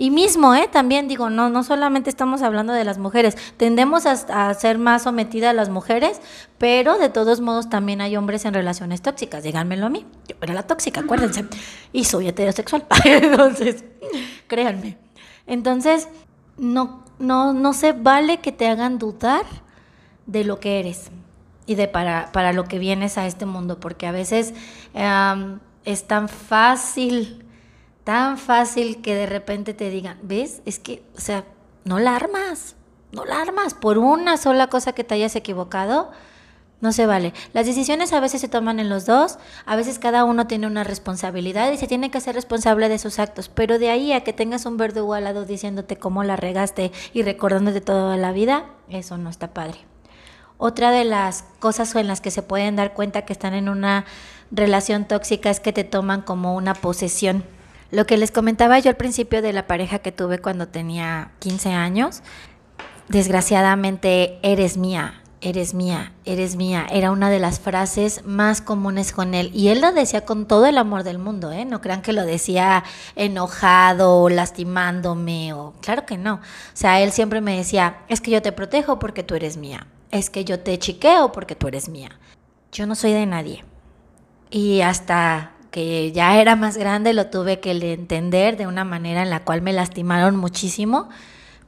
[0.00, 0.66] Y mismo, ¿eh?
[0.72, 5.50] También digo, no, no solamente estamos hablando de las mujeres, tendemos a, ser más sometidas
[5.50, 6.22] a las mujeres,
[6.56, 10.54] pero de todos modos también hay hombres en relaciones tóxicas, díganmelo a mí, yo era
[10.54, 11.44] la tóxica, acuérdense,
[11.92, 13.84] y soy heterosexual, entonces,
[14.46, 14.96] créanme.
[15.46, 16.08] Entonces,
[16.56, 19.44] no, no, no se vale que te hagan dudar
[20.24, 21.10] de lo que eres
[21.66, 24.54] y de para, para lo que vienes a este mundo, porque a veces
[25.84, 27.39] es tan fácil,
[28.04, 30.62] tan fácil que de repente te digan, ¿ves?
[30.64, 31.44] Es que, o sea,
[31.84, 32.76] no la armas,
[33.12, 36.10] no la armas por una sola cosa que te hayas equivocado
[36.80, 37.32] no se vale.
[37.52, 40.84] Las decisiones a veces se toman en los dos, a veces cada uno tiene una
[40.84, 44.32] responsabilidad y se tiene que hacer responsable de sus actos, pero de ahí a que
[44.32, 49.30] tengas un verdugo al diciéndote cómo la regaste y recordándote toda la vida, eso no
[49.30, 49.78] está padre.
[50.56, 54.04] Otra de las cosas en las que se pueden dar cuenta que están en una
[54.50, 57.44] relación tóxica es que te toman como una posesión.
[57.90, 61.70] Lo que les comentaba yo al principio de la pareja que tuve cuando tenía 15
[61.72, 62.22] años,
[63.08, 69.34] desgraciadamente eres mía, eres mía, eres mía, era una de las frases más comunes con
[69.34, 69.50] él.
[69.52, 71.64] Y él lo decía con todo el amor del mundo, ¿eh?
[71.64, 72.84] No crean que lo decía
[73.16, 75.74] enojado o lastimándome o...
[75.80, 76.34] Claro que no.
[76.34, 76.40] O
[76.74, 79.86] sea, él siempre me decía, es que yo te protejo porque tú eres mía.
[80.10, 82.10] Es que yo te chiqueo porque tú eres mía.
[82.72, 83.64] yo no soy de nadie.
[84.50, 89.30] Y hasta que ya era más grande lo tuve que entender de una manera en
[89.30, 91.08] la cual me lastimaron muchísimo,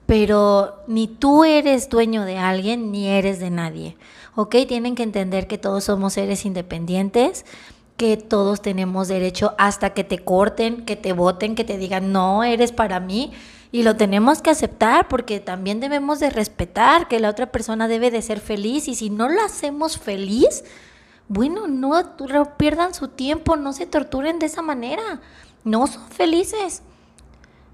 [0.07, 3.97] pero ni tú eres dueño de alguien ni eres de nadie.
[4.35, 4.57] ¿Ok?
[4.67, 7.45] Tienen que entender que todos somos seres independientes,
[7.97, 12.43] que todos tenemos derecho hasta que te corten, que te voten, que te digan, no,
[12.43, 13.33] eres para mí.
[13.71, 18.11] Y lo tenemos que aceptar porque también debemos de respetar que la otra persona debe
[18.11, 20.65] de ser feliz y si no la hacemos feliz,
[21.29, 21.93] bueno, no
[22.57, 25.21] pierdan su tiempo, no se torturen de esa manera,
[25.65, 26.83] no son felices.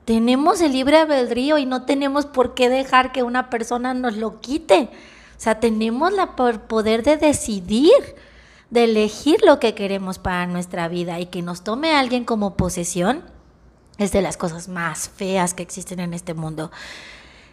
[0.04, 4.40] Tenemos el libre albedrío y no tenemos por qué dejar que una persona nos lo
[4.40, 4.90] quite.
[5.36, 7.92] O sea, tenemos la poder de decidir,
[8.70, 13.22] de elegir lo que queremos para nuestra vida y que nos tome alguien como posesión
[13.98, 16.70] es de las cosas más feas que existen en este mundo.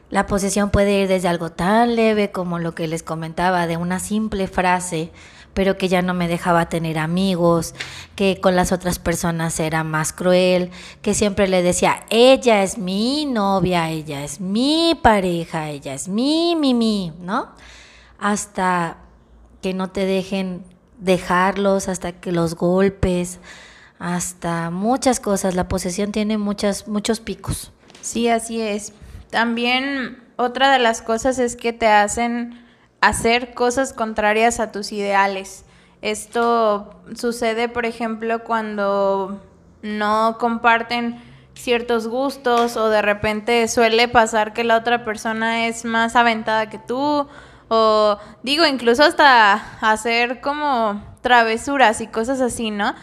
[0.10, 4.00] La posesión puede ir desde algo tan leve como lo que les comentaba, de una
[4.00, 5.12] simple frase,
[5.54, 7.74] pero que ya no me dejaba tener amigos,
[8.16, 10.70] que con las otras personas era más cruel,
[11.02, 16.56] que siempre le decía, ella es mi novia, ella es mi pareja, ella es mi,
[16.56, 17.48] mi, mi, ¿no?
[18.20, 18.98] Hasta
[19.62, 20.64] que no te dejen
[21.00, 23.40] dejarlos, hasta que los golpes,
[23.98, 25.56] hasta muchas cosas.
[25.56, 27.72] La posesión tiene muchas, muchos picos.
[28.02, 28.94] Sí, así es.
[29.36, 32.66] También otra de las cosas es que te hacen
[33.02, 35.66] hacer cosas contrarias a tus ideales.
[36.02, 39.44] Esto sucede, por ejemplo, cuando
[39.82, 41.22] no comparten
[41.54, 46.80] ciertos gustos o de repente suele pasar que la otra persona es más aventada que
[46.80, 47.28] tú
[47.68, 52.96] o digo incluso hasta hacer como travesuras y cosas así, ¿no?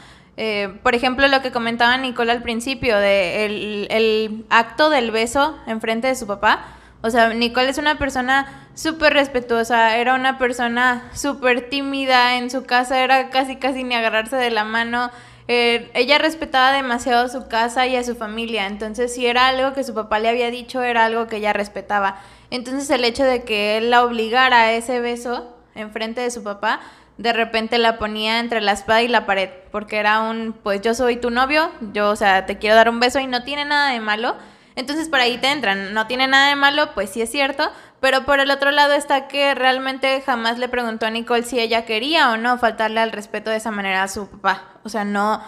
[0.45, 6.09] Eh, por ejemplo, lo que comentaba Nicole al principio, de el, acto del beso enfrente
[6.09, 6.65] de su papá.
[7.01, 12.65] O sea, Nicole es una persona súper respetuosa, era una persona súper tímida en su
[12.65, 15.13] casa, era casi casi ni agarrarse de la mano.
[15.47, 19.85] Eh, ella respetaba demasiado su casa y a su familia, entonces si era algo que
[19.85, 22.17] su papá le había dicho, era algo que ella respetaba.
[22.51, 26.81] Entonces el hecho de que él la obligara a ese beso enfrente de su papá,
[27.19, 30.95] de repente la ponía entre la espada y la pared, porque era un, pues yo
[30.95, 33.91] soy tu novio, yo, o sea, te quiero dar un beso y no tiene nada
[33.91, 34.37] de malo.
[34.75, 37.71] Entonces por ahí te entran, no tiene nada de malo, pues sí es cierto,
[38.01, 41.85] pero por el otro lado está que realmente jamás le preguntó a Nicole si ella
[41.85, 44.81] quería o no faltarle al respeto de esa manera a su papá.
[44.83, 45.43] O sea, no,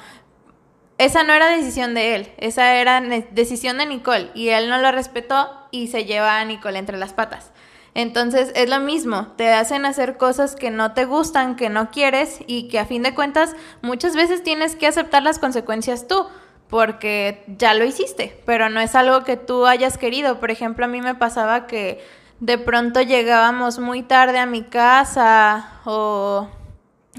[0.99, 4.93] esa no era decisión de él, esa era decisión de Nicole y él no lo
[4.93, 7.51] respetó y se lleva a Nicole entre las patas.
[7.95, 12.41] Entonces es lo mismo, te hacen hacer cosas que no te gustan, que no quieres
[12.49, 16.27] y que a fin de cuentas muchas veces tienes que aceptar las consecuencias tú,
[16.69, 20.41] porque ya lo hiciste, pero no es algo que tú hayas querido.
[20.41, 22.05] Por ejemplo, a mí me pasaba que
[22.41, 26.49] de pronto llegábamos muy tarde a mi casa o,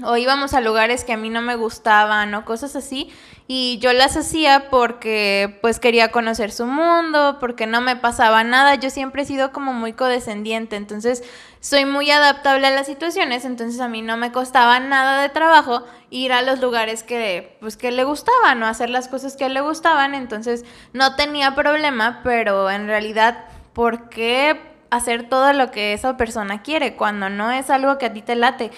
[0.04, 3.10] o íbamos a lugares que a mí no me gustaban o cosas así
[3.48, 8.74] y yo las hacía porque pues quería conocer su mundo, porque no me pasaba nada,
[8.74, 11.22] yo siempre he sido como muy codescendiente, entonces
[11.60, 15.84] soy muy adaptable a las situaciones, entonces a mí no me costaba nada de trabajo
[16.10, 19.60] ir a los lugares que pues que le gustaban o hacer las cosas que le
[19.60, 26.16] gustaban, entonces no tenía problema, pero en realidad ¿por qué hacer todo lo que esa
[26.16, 28.72] persona quiere cuando no es algo que a ti te late?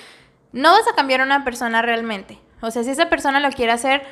[0.52, 2.38] No vas a cambiar a una persona realmente.
[2.60, 4.02] O sea, si esa persona lo quiere hacer,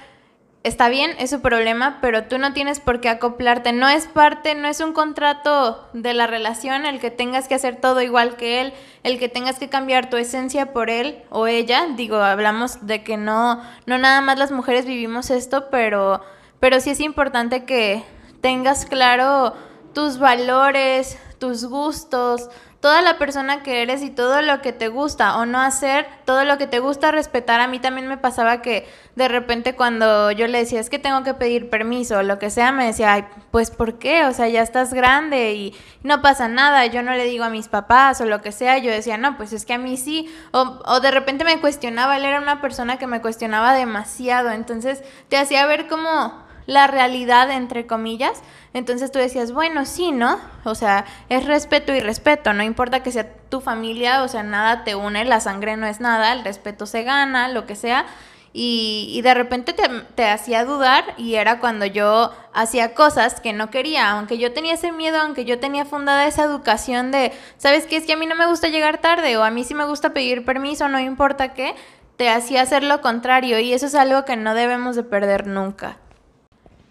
[0.66, 3.72] está bien, es su problema, pero tú no tienes por qué acoplarte.
[3.72, 7.80] No es parte, no es un contrato de la relación el que tengas que hacer
[7.80, 8.72] todo igual que él,
[9.04, 11.86] el que tengas que cambiar tu esencia por él o ella.
[11.96, 16.20] Digo, hablamos de que no, no nada más las mujeres vivimos esto, pero,
[16.58, 18.02] pero sí es importante que
[18.40, 19.54] tengas claro
[19.94, 22.50] tus valores, tus gustos,
[22.86, 26.44] toda la persona que eres y todo lo que te gusta o no hacer, todo
[26.44, 27.60] lo que te gusta respetar.
[27.60, 31.24] A mí también me pasaba que de repente cuando yo le decía, es que tengo
[31.24, 34.24] que pedir permiso o lo que sea, me decía, pues ¿por qué?
[34.26, 37.66] O sea, ya estás grande y no pasa nada, yo no le digo a mis
[37.66, 40.80] papás o lo que sea, yo decía, no, pues es que a mí sí, o,
[40.86, 45.38] o de repente me cuestionaba, él era una persona que me cuestionaba demasiado, entonces te
[45.38, 48.42] hacía ver como la realidad, entre comillas.
[48.74, 50.38] Entonces tú decías, bueno, sí, ¿no?
[50.64, 54.84] O sea, es respeto y respeto, no importa que sea tu familia, o sea, nada
[54.84, 58.06] te une, la sangre no es nada, el respeto se gana, lo que sea.
[58.52, 63.52] Y, y de repente te, te, hacía dudar y era cuando yo hacía cosas que
[63.52, 67.84] no quería, aunque yo tenía ese miedo, aunque yo tenía fundada esa educación de, ¿sabes
[67.84, 67.98] qué?
[67.98, 70.14] Es que a mí no me gusta llegar tarde o a mí sí me gusta
[70.14, 71.74] pedir permiso, no importa qué,
[72.16, 75.98] te hacía hacer lo contrario y eso es algo que no debemos de perder nunca.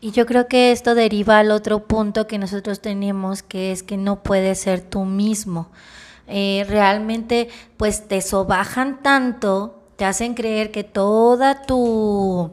[0.05, 3.97] Y yo creo que esto deriva al otro punto que nosotros tenemos, que es que
[3.97, 5.71] no puedes ser tú mismo.
[6.27, 12.51] Eh, realmente, pues te sobajan tanto te hacen creer que toda tu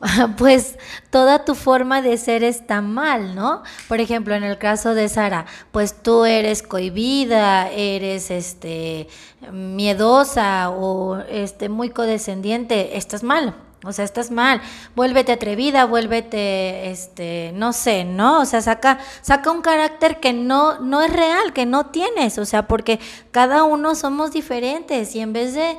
[0.36, 0.78] pues
[1.10, 3.64] toda tu forma de ser está mal, ¿no?
[3.88, 9.08] Por ejemplo, en el caso de Sara, pues tú eres cohibida, eres este
[9.50, 13.56] miedosa o este muy codescendiente, estás mal.
[13.84, 14.60] O sea, estás mal.
[14.96, 18.40] Vuélvete atrevida, vuélvete este, no sé, ¿no?
[18.40, 22.44] O sea, saca saca un carácter que no no es real, que no tienes, o
[22.44, 25.76] sea, porque cada uno somos diferentes y en vez de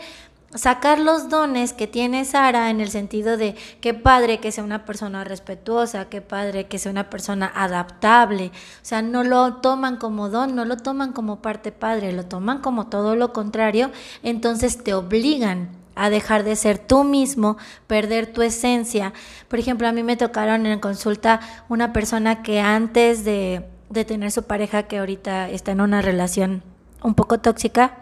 [0.56, 4.86] sacar los dones que tiene Sara en el sentido de qué padre que sea una
[4.86, 8.48] persona respetuosa, qué padre que sea una persona adaptable.
[8.48, 12.60] O sea, no lo toman como don, no lo toman como parte padre, lo toman
[12.60, 13.92] como todo lo contrario,
[14.24, 19.14] entonces te obligan a dejar de ser tú mismo, perder tu esencia.
[19.48, 23.66] Por ejemplo, a mí me tocaron en consulta una persona que antes de,
[24.06, 26.64] tener su pareja, que ahorita está en una relación
[27.02, 28.00] un poco tóxica,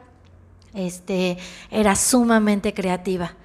[0.74, 1.38] este,
[1.70, 3.36] era sumamente creativa.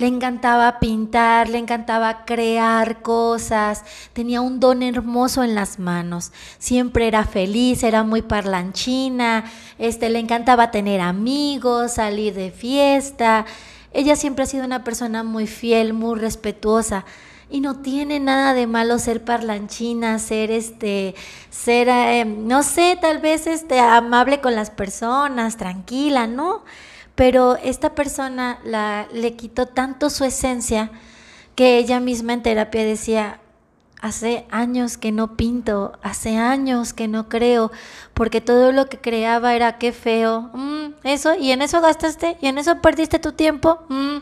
[0.00, 6.32] Le encantaba pintar, le encantaba crear cosas, tenía un don hermoso en las manos.
[6.58, 9.44] Siempre era feliz, era muy parlanchina,
[9.78, 13.44] este, le encantaba tener amigos, salir de fiesta.
[13.92, 17.04] Ella siempre ha sido una persona muy fiel, muy respetuosa.
[17.52, 21.16] Y no tiene nada de malo ser parlanchina, ser este,
[21.50, 26.62] ser, eh, no sé, tal vez este, amable con las personas, tranquila, ¿no?
[27.16, 30.92] Pero esta persona la, le quitó tanto su esencia
[31.56, 33.40] que ella misma en terapia decía,
[34.00, 37.70] hace años que no pinto, hace años que no creo,
[38.14, 42.46] porque todo lo que creaba era qué feo, mm, eso, y en eso gastaste, y
[42.46, 44.16] en eso perdiste tu tiempo, mm,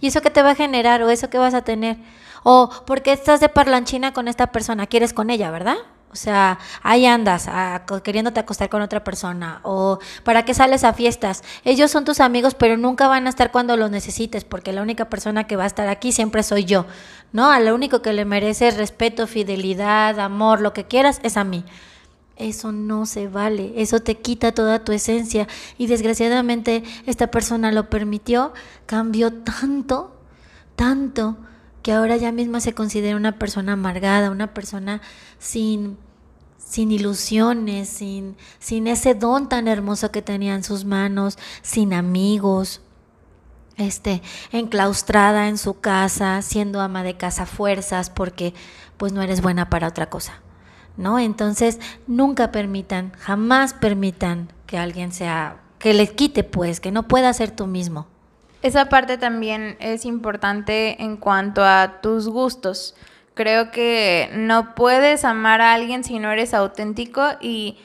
[0.00, 1.98] y eso que te va a generar, o eso que vas a tener.
[2.42, 5.76] O porque estás de parlanchina con esta persona, quieres con ella, ¿verdad?
[6.10, 9.60] O sea, ahí andas a, queriéndote acostar con otra persona.
[9.62, 11.42] O para qué sales a fiestas.
[11.64, 15.10] Ellos son tus amigos, pero nunca van a estar cuando los necesites, porque la única
[15.10, 16.86] persona que va a estar aquí siempre soy yo.
[17.32, 17.50] ¿No?
[17.50, 21.64] A lo único que le merece respeto, fidelidad, amor, lo que quieras, es a mí.
[22.36, 27.90] Eso no se vale, eso te quita toda tu esencia y desgraciadamente esta persona lo
[27.90, 28.52] permitió,
[28.86, 30.16] cambió tanto,
[30.76, 31.36] tanto
[31.82, 35.00] que ahora ya misma se considera una persona amargada, una persona
[35.38, 35.96] sin,
[36.58, 42.82] sin ilusiones, sin, sin ese don tan hermoso que tenía en sus manos, sin amigos,
[43.76, 48.52] este, enclaustrada en su casa, siendo ama de casa fuerzas, porque
[48.96, 50.40] pues no eres buena para otra cosa.
[50.96, 51.20] ¿No?
[51.20, 57.32] Entonces, nunca permitan, jamás permitan que alguien sea, que les quite pues, que no pueda
[57.32, 58.08] ser tú mismo.
[58.62, 62.96] Esa parte también es importante en cuanto a tus gustos.
[63.34, 67.78] Creo que no puedes amar a alguien si no eres auténtico y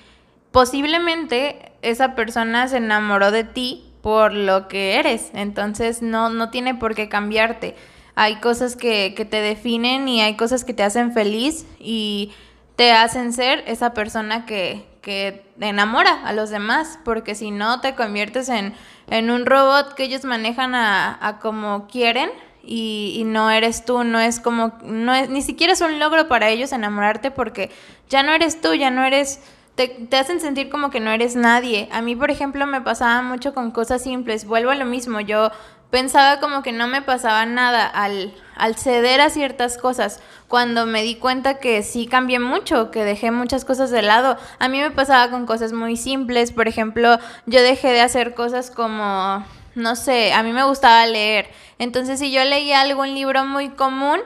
[0.51, 5.29] posiblemente esa persona se enamoró de ti por lo que eres.
[5.33, 7.75] Entonces no, no tiene por qué cambiarte.
[8.15, 12.31] Hay cosas que, que te definen y hay cosas que te hacen feliz y
[12.75, 17.93] te hacen ser esa persona que, que enamora a los demás, porque si no te
[17.93, 18.73] conviertes en,
[19.07, 22.29] en un robot que ellos manejan a, a como quieren
[22.63, 26.27] y, y, no eres tú, no es como, no es, ni siquiera es un logro
[26.27, 27.69] para ellos enamorarte porque
[28.09, 29.41] ya no eres tú, ya no eres,
[29.75, 31.89] te, te hacen sentir como que no eres nadie.
[31.91, 35.51] A mí, por ejemplo, me pasaba mucho con cosas simples, vuelvo a lo mismo, yo
[35.93, 40.19] pensaba como que no me pasaba nada al, al ceder a ciertas cosas.
[40.47, 44.35] Cuando me di cuenta que sí cambié mucho, que dejé muchas cosas de lado.
[44.57, 46.51] A mí me pasaba con cosas muy simples.
[46.51, 51.51] Por ejemplo, yo dejé de hacer cosas como, no sé, a mí me gustaba leer.
[51.77, 54.19] Entonces, si yo leía algún libro muy común,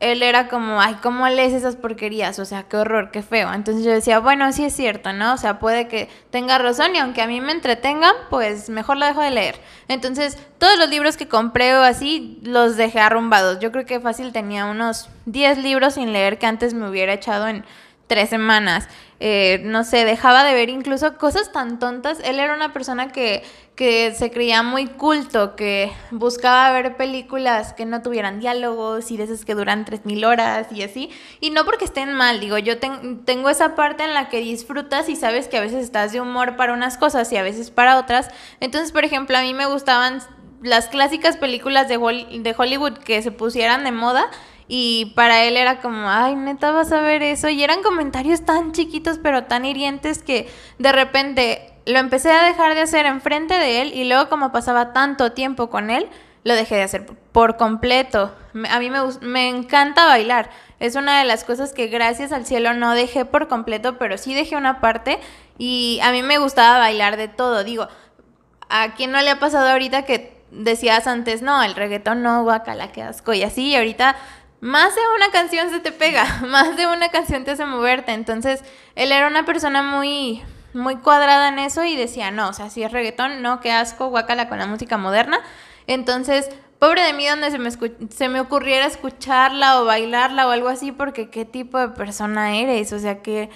[0.00, 2.38] él era como, ay, ¿cómo lees esas porquerías?
[2.38, 3.52] O sea, qué horror, qué feo.
[3.52, 5.34] Entonces yo decía, bueno, sí es cierto, ¿no?
[5.34, 9.06] O sea, puede que tenga razón y aunque a mí me entretengan, pues mejor lo
[9.06, 9.56] dejo de leer.
[9.88, 13.58] Entonces, todos los libros que compré o así, los dejé arrumbados.
[13.60, 17.48] Yo creo que fácil tenía unos 10 libros sin leer que antes me hubiera echado
[17.48, 17.64] en
[18.06, 18.88] tres semanas.
[19.18, 22.18] Eh, no sé, dejaba de ver incluso cosas tan tontas.
[22.22, 23.42] Él era una persona que,
[23.74, 29.24] que se creía muy culto, que buscaba ver películas que no tuvieran diálogos y de
[29.24, 31.10] esas que duran 3.000 horas y así.
[31.40, 35.16] Y no porque estén mal, digo, yo tengo esa parte en la que disfrutas y
[35.16, 38.28] sabes que a veces estás de humor para unas cosas y a veces para otras.
[38.60, 40.20] Entonces, por ejemplo, a mí me gustaban
[40.62, 44.30] las clásicas películas de, de Hollywood que se pusieran de moda
[44.68, 47.48] y para él era como, ay, neta vas a ver eso.
[47.48, 50.48] Y eran comentarios tan chiquitos pero tan hirientes que
[50.78, 54.92] de repente lo empecé a dejar de hacer enfrente de él y luego como pasaba
[54.92, 56.08] tanto tiempo con él,
[56.42, 58.34] lo dejé de hacer por completo.
[58.70, 60.50] A mí me, me encanta bailar.
[60.80, 64.34] Es una de las cosas que gracias al cielo no dejé por completo, pero sí
[64.34, 65.20] dejé una parte
[65.58, 67.62] y a mí me gustaba bailar de todo.
[67.62, 67.88] Digo,
[68.68, 72.92] ¿a quién no le ha pasado ahorita que decías antes, no, el reggaetón no, guacala,
[72.92, 74.16] qué asco, y así, y ahorita
[74.60, 78.12] más de una canción se te pega, más de una canción te hace moverte.
[78.12, 78.62] Entonces,
[78.94, 80.42] él era una persona muy,
[80.74, 84.08] muy cuadrada en eso y decía, no, o sea, si es reggaetón, no, qué asco,
[84.08, 85.40] guacala con la música moderna.
[85.86, 86.48] Entonces,
[86.78, 90.92] pobre de mí donde se me, se me ocurriera escucharla o bailarla o algo así,
[90.92, 93.50] porque qué tipo de persona eres, o sea, que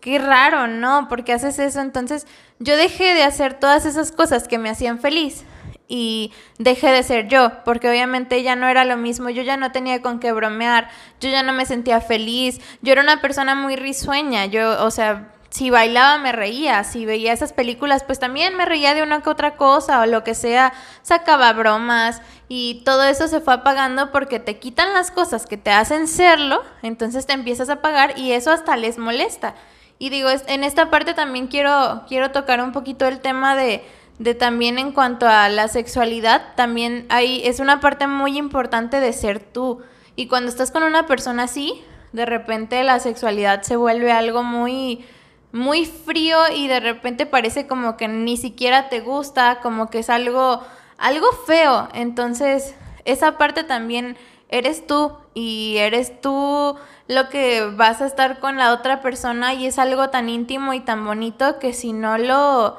[0.00, 1.08] qué raro, ¿no?
[1.08, 1.80] Porque haces eso.
[1.80, 2.26] Entonces,
[2.60, 5.44] yo dejé de hacer todas esas cosas que me hacían feliz
[5.88, 9.72] y dejé de ser yo, porque obviamente ya no era lo mismo, yo ya no
[9.72, 10.88] tenía con qué bromear,
[11.20, 15.32] yo ya no me sentía feliz, yo era una persona muy risueña, yo, o sea,
[15.50, 19.30] si bailaba me reía, si veía esas películas pues también me reía de una que
[19.30, 20.72] otra cosa o lo que sea,
[21.02, 25.70] sacaba bromas y todo eso se fue apagando porque te quitan las cosas que te
[25.70, 29.54] hacen serlo, entonces te empiezas a apagar y eso hasta les molesta.
[29.98, 33.82] Y digo, en esta parte también quiero, quiero tocar un poquito el tema de
[34.18, 39.12] de también en cuanto a la sexualidad, también hay, es una parte muy importante de
[39.12, 39.82] ser tú.
[40.14, 45.04] Y cuando estás con una persona así, de repente la sexualidad se vuelve algo muy,
[45.52, 50.08] muy frío y de repente parece como que ni siquiera te gusta, como que es
[50.08, 50.62] algo,
[50.96, 51.88] algo feo.
[51.92, 54.16] Entonces, esa parte también
[54.48, 56.76] eres tú y eres tú
[57.08, 60.80] lo que vas a estar con la otra persona y es algo tan íntimo y
[60.80, 62.78] tan bonito que si no lo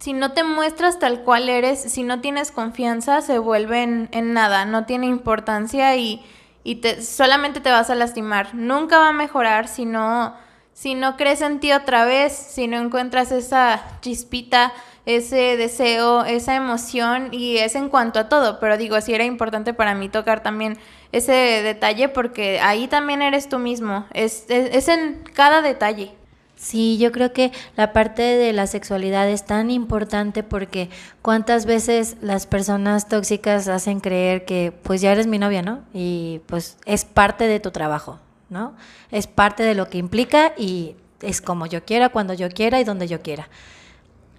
[0.00, 4.64] si no te muestras tal cual eres, si no tienes confianza, se vuelve en, nada,
[4.64, 6.24] no tiene importancia y,
[6.64, 8.54] y te, solamente te vas a lastimar.
[8.54, 10.34] Nunca va a mejorar si no,
[10.72, 14.72] si no crees en ti otra vez, si no encuentras esa chispita,
[15.04, 18.58] ese deseo, esa emoción y es en cuanto a todo.
[18.58, 20.78] Pero digo, sí era importante para mí tocar también
[21.12, 26.14] ese detalle porque ahí también eres tú mismo, es, es en cada detalle.
[26.60, 30.90] Sí, yo creo que la parte de la sexualidad es tan importante porque
[31.22, 35.80] cuántas veces las personas tóxicas hacen creer que pues ya eres mi novia, ¿no?
[35.94, 38.18] Y pues es parte de tu trabajo,
[38.50, 38.74] ¿no?
[39.10, 42.84] Es parte de lo que implica y es como yo quiera, cuando yo quiera y
[42.84, 43.48] donde yo quiera.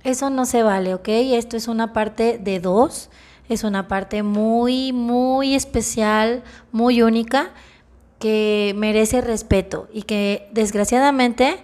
[0.03, 1.07] Eso no se vale, ¿ok?
[1.07, 3.09] Esto es una parte de dos,
[3.49, 7.49] es una parte muy, muy especial, muy única,
[8.19, 11.63] que merece respeto y que desgraciadamente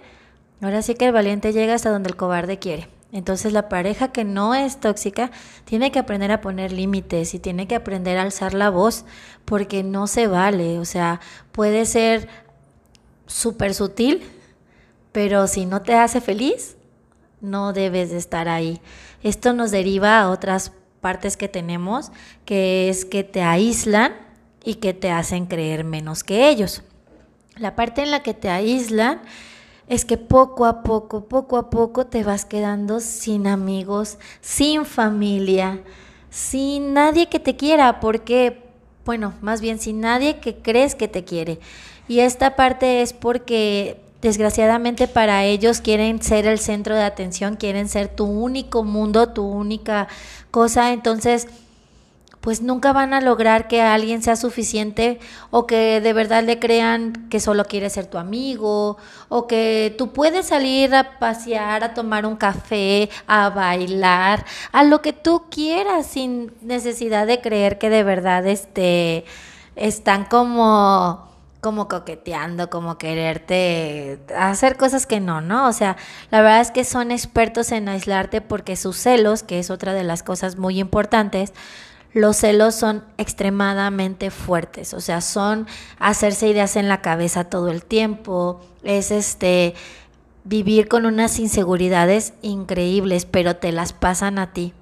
[0.60, 2.88] Ahora sí que el valiente llega hasta donde el cobarde quiere.
[3.10, 5.30] Entonces la pareja que no es tóxica
[5.64, 9.04] tiene que aprender a poner límites y tiene que aprender a alzar la voz
[9.44, 10.78] porque no se vale.
[10.78, 11.20] O sea,
[11.52, 12.28] puede ser
[13.26, 14.22] súper sutil,
[15.12, 16.76] pero si no te hace feliz,
[17.40, 18.80] no debes de estar ahí.
[19.22, 22.10] Esto nos deriva a otras partes que tenemos,
[22.44, 24.14] que es que te aíslan
[24.64, 26.82] y que te hacen creer menos que ellos.
[27.56, 29.22] La parte en la que te aíslan
[29.88, 35.80] es que poco a poco, poco a poco te vas quedando sin amigos, sin familia,
[36.30, 38.62] sin nadie que te quiera, porque,
[39.04, 41.58] bueno, más bien sin nadie que crees que te quiere.
[42.06, 47.88] Y esta parte es porque desgraciadamente para ellos quieren ser el centro de atención, quieren
[47.88, 50.08] ser tu único mundo, tu única
[50.50, 51.46] cosa, entonces
[52.40, 55.18] pues nunca van a lograr que alguien sea suficiente
[55.50, 58.96] o que de verdad le crean que solo quiere ser tu amigo
[59.28, 65.02] o que tú puedes salir a pasear, a tomar un café, a bailar, a lo
[65.02, 69.24] que tú quieras sin necesidad de creer que de verdad este,
[69.76, 71.28] están como
[71.60, 75.66] como coqueteando, como quererte hacer cosas que no, ¿no?
[75.66, 75.96] O sea,
[76.30, 80.04] la verdad es que son expertos en aislarte porque sus celos, que es otra de
[80.04, 81.52] las cosas muy importantes,
[82.12, 85.66] los celos son extremadamente fuertes, o sea, son
[85.98, 89.74] hacerse ideas en la cabeza todo el tiempo, es este
[90.44, 94.72] vivir con unas inseguridades increíbles, pero te las pasan a ti.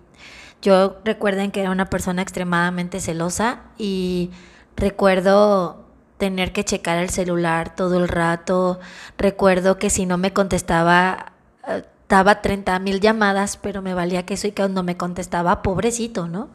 [0.62, 4.30] Yo recuerden que era una persona extremadamente celosa y
[4.76, 5.84] recuerdo
[6.18, 8.80] tener que checar el celular todo el rato.
[9.18, 11.32] Recuerdo que si no me contestaba,
[11.68, 15.62] eh, daba 30 mil llamadas, pero me valía que eso y que cuando me contestaba,
[15.62, 16.48] pobrecito, ¿no?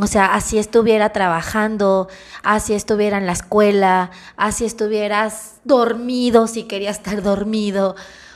[0.00, 2.08] O sea, así estuviera trabajando,
[2.42, 7.94] así estuviera en la escuela, así estuvieras dormido si quería estar dormido.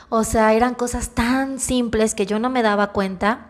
[0.09, 3.47] O sea, eran cosas tan simples que yo no me daba cuenta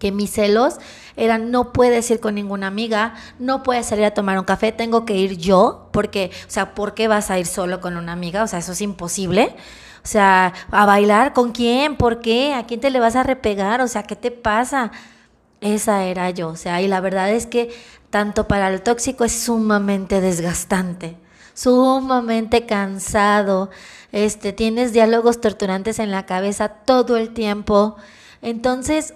[0.00, 0.78] que mis celos
[1.16, 5.04] eran no puedes ir con ninguna amiga, no puedes salir a tomar un café, tengo
[5.04, 8.42] que ir yo, porque, o sea, ¿por qué vas a ir solo con una amiga?
[8.42, 9.54] O sea, eso es imposible.
[10.04, 12.54] O sea, a bailar con quién, ¿por qué?
[12.54, 13.80] ¿A quién te le vas a repegar?
[13.80, 14.92] O sea, ¿qué te pasa?
[15.60, 17.70] Esa era yo, o sea, y la verdad es que
[18.10, 21.16] tanto para el tóxico es sumamente desgastante,
[21.52, 23.70] sumamente cansado,
[24.12, 27.96] este, tienes diálogos torturantes en la cabeza todo el tiempo.
[28.40, 29.14] Entonces,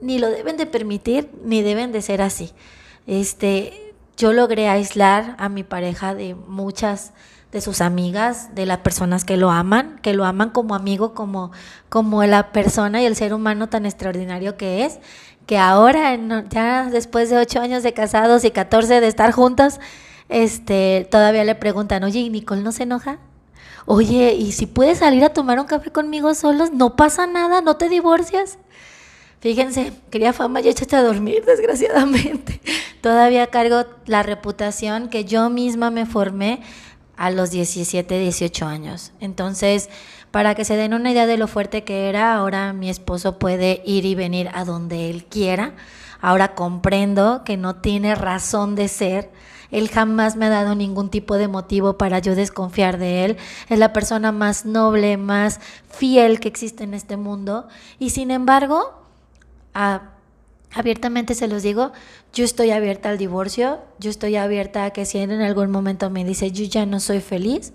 [0.00, 2.52] ni lo deben de permitir, ni deben de ser así.
[3.06, 7.12] Este, yo logré aislar a mi pareja de muchas
[7.52, 11.52] de sus amigas, de las personas que lo aman, que lo aman como amigo, como,
[11.88, 14.98] como la persona y el ser humano tan extraordinario que es,
[15.46, 16.18] que ahora,
[16.48, 19.80] ya después de ocho años de casados y catorce de estar juntos,
[20.28, 23.18] este, todavía le preguntan, oye, ¿y Nicole no se enoja?
[23.86, 26.72] Oye, ¿y si puedes salir a tomar un café conmigo solos?
[26.72, 28.58] No pasa nada, no te divorcias.
[29.40, 32.62] Fíjense, quería fama y échate a dormir, desgraciadamente.
[33.02, 36.62] Todavía cargo la reputación que yo misma me formé
[37.18, 39.12] a los 17, 18 años.
[39.20, 39.90] Entonces,
[40.34, 43.82] para que se den una idea de lo fuerte que era, ahora mi esposo puede
[43.86, 45.74] ir y venir a donde él quiera.
[46.20, 49.30] Ahora comprendo que no tiene razón de ser.
[49.70, 53.36] Él jamás me ha dado ningún tipo de motivo para yo desconfiar de él.
[53.68, 57.68] Es la persona más noble, más fiel que existe en este mundo.
[58.00, 59.04] Y sin embargo,
[60.72, 61.92] abiertamente se los digo,
[62.32, 66.24] yo estoy abierta al divorcio, yo estoy abierta a que si en algún momento me
[66.24, 67.72] dice yo ya no soy feliz,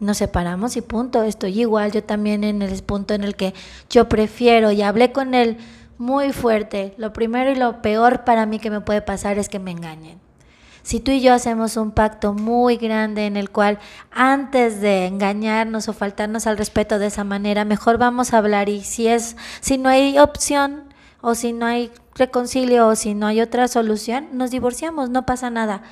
[0.00, 3.54] nos separamos y punto, estoy igual, yo también en el punto en el que
[3.90, 5.58] yo prefiero y hablé con él
[5.98, 9.58] muy fuerte, lo primero y lo peor para mí que me puede pasar es que
[9.58, 10.20] me engañen.
[10.82, 13.78] Si tú y yo hacemos un pacto muy grande en el cual
[14.10, 18.82] antes de engañarnos o faltarnos al respeto de esa manera, mejor vamos a hablar y
[18.82, 20.88] si es si no hay opción,
[21.20, 25.50] o si no hay reconcilio o si no hay otra solución, nos divorciamos, no pasa
[25.50, 25.82] nada.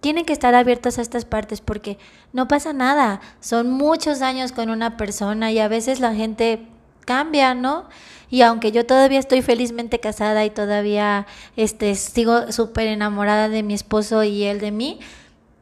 [0.00, 1.98] Tienen que estar abiertos a estas partes porque
[2.32, 3.20] no pasa nada.
[3.40, 6.66] Son muchos años con una persona y a veces la gente
[7.04, 7.84] cambia, ¿no?
[8.28, 11.26] Y aunque yo todavía estoy felizmente casada y todavía
[11.56, 15.00] este, sigo súper enamorada de mi esposo y él de mí,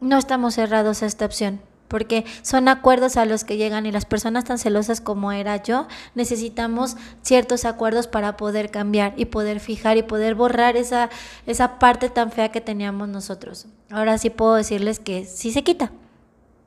[0.00, 4.04] no estamos cerrados a esta opción porque son acuerdos a los que llegan y las
[4.04, 9.96] personas tan celosas como era yo, necesitamos ciertos acuerdos para poder cambiar y poder fijar
[9.96, 11.10] y poder borrar esa,
[11.46, 13.66] esa parte tan fea que teníamos nosotros.
[13.90, 15.92] Ahora sí puedo decirles que sí se quita,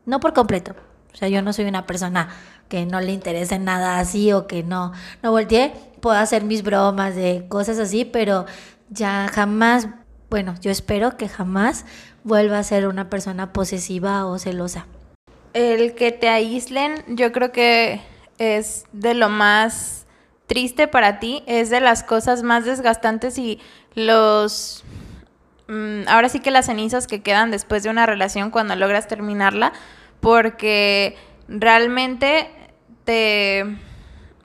[0.06, 0.76] no por completo.
[1.14, 2.30] O sea, yo no soy una persona
[2.70, 4.92] que no le interese nada así o que no,
[5.24, 8.46] no volteé, puedo hacer mis bromas de cosas así, pero
[8.90, 9.88] ya jamás,
[10.30, 11.86] bueno, yo espero que jamás
[12.24, 14.86] vuelva a ser una persona posesiva o celosa
[15.58, 18.00] el que te aíslen, yo creo que
[18.38, 20.06] es de lo más
[20.46, 23.60] triste para ti, es de las cosas más desgastantes y
[23.96, 24.84] los...
[25.68, 29.74] Mm, ahora sí que las cenizas que quedan después de una relación cuando logras terminarla,
[30.22, 32.50] porque realmente
[33.04, 33.66] te,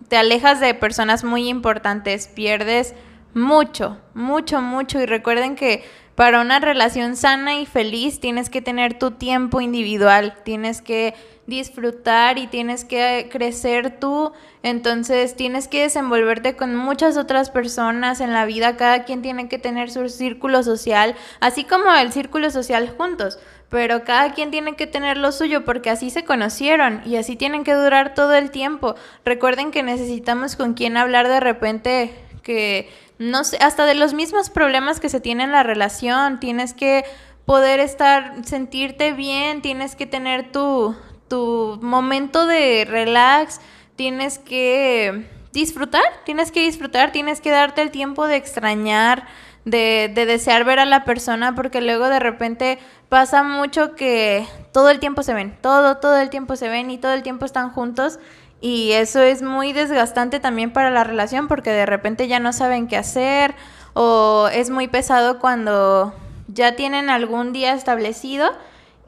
[0.08, 2.94] te alejas de personas muy importantes, pierdes
[3.34, 4.98] mucho, mucho, mucho.
[4.98, 5.84] Y recuerden que
[6.14, 11.14] para una relación sana y feliz tienes que tener tu tiempo individual, tienes que
[11.46, 14.32] disfrutar y tienes que crecer tú,
[14.62, 19.58] entonces tienes que desenvolverte con muchas otras personas en la vida, cada quien tiene que
[19.58, 23.38] tener su círculo social, así como el círculo social juntos,
[23.70, 27.64] pero cada quien tiene que tener lo suyo porque así se conocieron y así tienen
[27.64, 28.94] que durar todo el tiempo.
[29.24, 34.50] Recuerden que necesitamos con quien hablar de repente que no sé, hasta de los mismos
[34.50, 37.04] problemas que se tienen en la relación, tienes que
[37.44, 40.94] poder estar, sentirte bien, tienes que tener tu,
[41.28, 43.60] tu momento de relax,
[43.96, 49.26] tienes que disfrutar, tienes que disfrutar, tienes que darte el tiempo de extrañar,
[49.64, 54.90] de, de, desear ver a la persona, porque luego de repente pasa mucho que todo
[54.90, 57.70] el tiempo se ven, todo, todo el tiempo se ven y todo el tiempo están
[57.70, 58.18] juntos
[58.62, 62.86] y eso es muy desgastante también para la relación porque de repente ya no saben
[62.86, 63.56] qué hacer
[63.92, 66.14] o es muy pesado cuando
[66.46, 68.52] ya tienen algún día establecido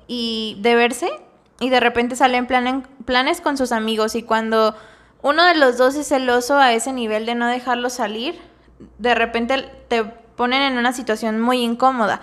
[0.09, 1.09] y de verse
[1.61, 2.49] y de repente salen
[3.05, 4.75] planes con sus amigos y cuando
[5.23, 8.39] uno de los dos es celoso a ese nivel de no dejarlo salir,
[8.99, 12.23] de repente te ponen en una situación muy incómoda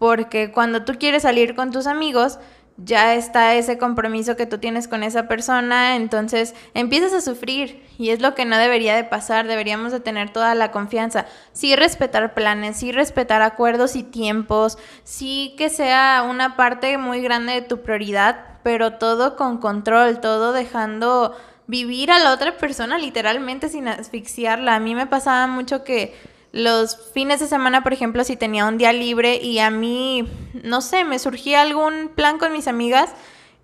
[0.00, 2.40] porque cuando tú quieres salir con tus amigos,
[2.76, 8.10] ya está ese compromiso que tú tienes con esa persona, entonces empiezas a sufrir y
[8.10, 12.34] es lo que no debería de pasar, deberíamos de tener toda la confianza, sí respetar
[12.34, 17.82] planes, sí respetar acuerdos y tiempos, sí que sea una parte muy grande de tu
[17.82, 24.74] prioridad, pero todo con control, todo dejando vivir a la otra persona literalmente sin asfixiarla.
[24.74, 26.14] A mí me pasaba mucho que
[26.52, 30.28] los fines de semana, por ejemplo, si tenía un día libre y a mí,
[30.62, 33.10] no sé, me surgía algún plan con mis amigas,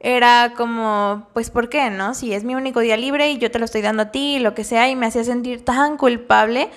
[0.01, 2.15] era como, pues, ¿por qué, no?
[2.15, 4.55] Si es mi único día libre y yo te lo estoy dando a ti, lo
[4.55, 6.71] que sea, y me hacía sentir tan culpable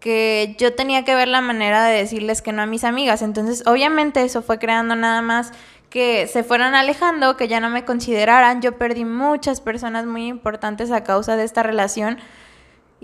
[0.00, 3.22] que yo tenía que ver la manera de decirles que no a mis amigas.
[3.22, 5.52] Entonces, obviamente eso fue creando nada más
[5.88, 8.60] que se fueron alejando, que ya no me consideraran.
[8.60, 12.18] Yo perdí muchas personas muy importantes a causa de esta relación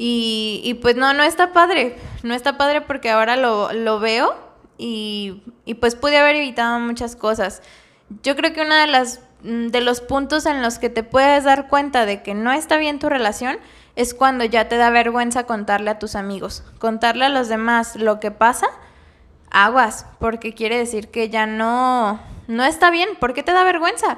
[0.03, 1.99] Y, pues no, no está padre.
[2.23, 4.35] No está padre porque ahora lo, lo veo
[4.79, 7.63] y, y, pues pude haber evitado muchas cosas.
[8.23, 11.69] Yo creo que uno de, las, de los puntos en los que te puedes dar
[11.69, 13.59] cuenta de que no está bien tu relación
[13.95, 18.21] es cuando ya te da vergüenza contarle a tus amigos, contarle a los demás lo
[18.21, 18.69] que pasa,
[19.51, 23.11] aguas, porque quiere decir que ya no, no está bien.
[23.21, 24.17] ¿Por qué te da vergüenza?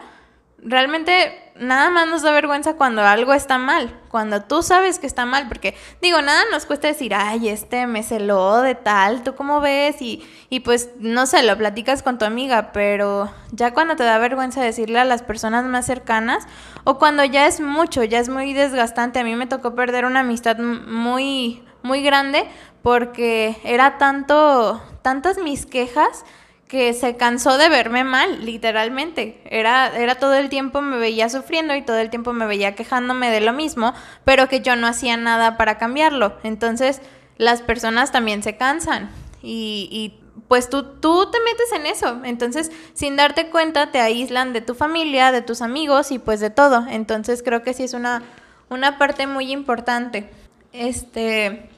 [0.62, 5.26] realmente nada más nos da vergüenza cuando algo está mal, cuando tú sabes que está
[5.26, 9.60] mal, porque digo, nada nos cuesta decir, ay, este me celó de tal, ¿tú cómo
[9.60, 10.00] ves?
[10.00, 14.18] Y, y pues, no sé, lo platicas con tu amiga, pero ya cuando te da
[14.18, 16.46] vergüenza decirle a las personas más cercanas,
[16.84, 20.20] o cuando ya es mucho, ya es muy desgastante, a mí me tocó perder una
[20.20, 22.48] amistad muy, muy grande,
[22.82, 26.24] porque era tanto, tantas mis quejas,
[26.72, 29.42] que se cansó de verme mal, literalmente.
[29.44, 33.30] Era, era todo el tiempo me veía sufriendo y todo el tiempo me veía quejándome
[33.30, 33.92] de lo mismo,
[34.24, 36.38] pero que yo no hacía nada para cambiarlo.
[36.44, 37.02] Entonces,
[37.36, 39.10] las personas también se cansan
[39.42, 40.18] y, y
[40.48, 42.22] pues tú, tú te metes en eso.
[42.24, 46.48] Entonces, sin darte cuenta, te aíslan de tu familia, de tus amigos y pues de
[46.48, 46.86] todo.
[46.88, 48.22] Entonces, creo que sí es una,
[48.70, 50.30] una parte muy importante.
[50.72, 51.68] Este,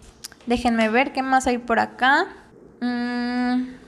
[0.47, 2.29] déjenme ver qué más hay por acá.
[2.81, 3.83] Mmm...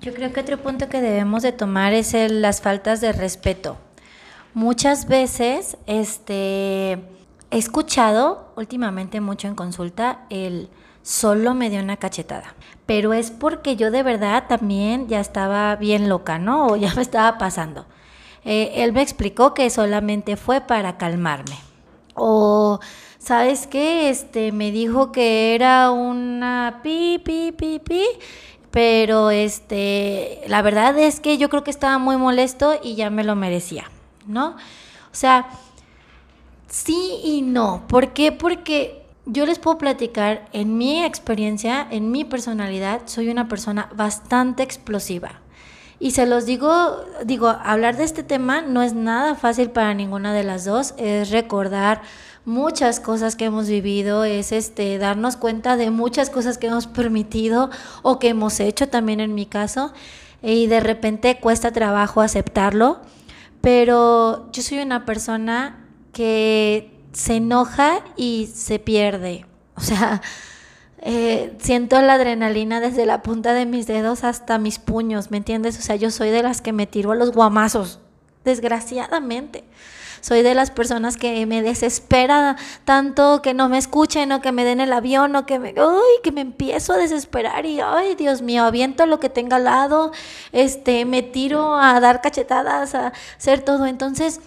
[0.00, 3.76] Yo creo que otro punto que debemos de tomar es las faltas de respeto.
[4.52, 10.68] Muchas veces, este, he escuchado últimamente mucho en consulta el
[11.02, 12.54] solo me dio una cachetada.
[12.86, 16.66] Pero es porque yo de verdad también ya estaba bien loca, ¿no?
[16.68, 17.86] O ya me estaba pasando.
[18.44, 21.56] Eh, él me explicó que solamente fue para calmarme.
[22.14, 22.80] O,
[23.18, 24.08] ¿sabes qué?
[24.08, 28.04] Este, me dijo que era una pi, pi, pi, pi
[28.74, 33.22] pero este, la verdad es que yo creo que estaba muy molesto y ya me
[33.22, 33.84] lo merecía,
[34.26, 34.48] ¿no?
[34.48, 35.46] O sea,
[36.68, 37.84] sí y no.
[37.86, 38.32] ¿Por qué?
[38.32, 44.64] Porque yo les puedo platicar, en mi experiencia, en mi personalidad, soy una persona bastante
[44.64, 45.40] explosiva.
[46.00, 50.34] Y se los digo, digo, hablar de este tema no es nada fácil para ninguna
[50.34, 52.02] de las dos, es recordar
[52.44, 57.70] muchas cosas que hemos vivido, es este darnos cuenta de muchas cosas que hemos permitido
[58.02, 59.92] o que hemos hecho también en mi caso
[60.42, 63.00] y de repente cuesta trabajo aceptarlo,
[63.60, 69.46] pero yo soy una persona que se enoja y se pierde.
[69.76, 70.20] O sea,
[70.98, 75.78] eh, siento la adrenalina desde la punta de mis dedos hasta mis puños, ¿me entiendes?
[75.78, 78.00] O sea, yo soy de las que me tiro a los guamazos,
[78.44, 79.64] desgraciadamente
[80.24, 82.56] soy de las personas que me desespera
[82.86, 86.22] tanto que no me escuchen o que me den el avión o que me, uy,
[86.22, 90.12] que me empiezo a desesperar y, ay, Dios mío, aviento lo que tenga al lado,
[90.52, 93.84] este, me tiro a dar cachetadas, a hacer todo.
[93.84, 94.40] Entonces,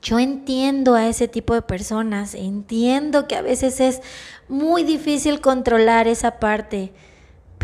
[0.00, 4.02] yo entiendo a ese tipo de personas, entiendo que a veces es
[4.46, 6.92] muy difícil controlar esa parte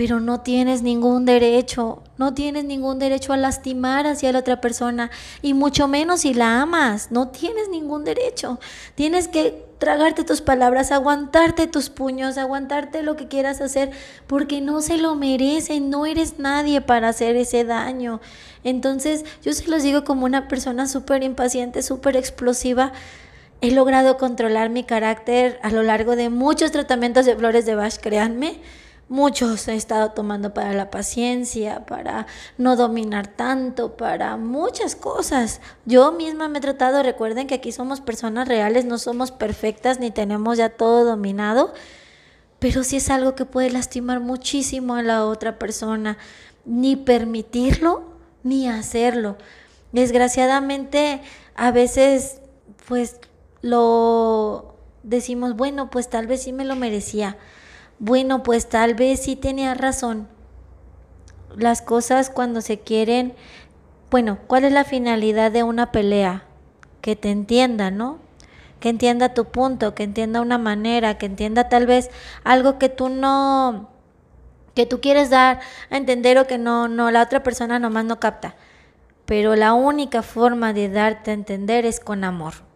[0.01, 5.11] pero no tienes ningún derecho, no tienes ningún derecho a lastimar hacia la otra persona
[5.42, 8.59] y mucho menos si la amas, no tienes ningún derecho.
[8.94, 13.90] Tienes que tragarte tus palabras, aguantarte tus puños, aguantarte lo que quieras hacer,
[14.26, 18.22] porque no se lo merecen, no eres nadie para hacer ese daño.
[18.64, 22.94] Entonces, yo se los digo como una persona súper impaciente, súper explosiva.
[23.61, 27.98] He logrado controlar mi carácter a lo largo de muchos tratamientos de flores de Bach,
[28.01, 28.61] créanme
[29.11, 35.61] Muchos he estado tomando para la paciencia, para no dominar tanto, para muchas cosas.
[35.84, 40.12] Yo misma me he tratado, recuerden que aquí somos personas reales, no somos perfectas ni
[40.12, 41.74] tenemos ya todo dominado,
[42.61, 46.16] pero sí es algo que puede lastimar muchísimo a la otra persona,
[46.64, 48.04] ni permitirlo
[48.44, 49.38] ni hacerlo.
[49.90, 51.20] Desgraciadamente,
[51.56, 52.42] a veces,
[52.86, 53.16] pues
[53.61, 57.38] lo decimos, bueno, pues tal vez sí me lo merecía
[58.01, 60.26] bueno, pues tal vez sí tenía razón.
[61.55, 63.34] Las cosas cuando se quieren,
[64.11, 66.44] bueno, ¿cuál es la finalidad de una pelea?
[67.03, 68.18] Que te entienda, ¿no?
[68.80, 72.11] Que entienda tu punto, que entienda una manera, que entienda tal vez
[72.42, 73.90] algo que tú no,
[74.74, 78.18] que tú quieres dar a entender o que no, no, la otra persona nomás no
[78.18, 78.55] capta.
[79.26, 82.70] Pero la única forma de darte a entender es con amor.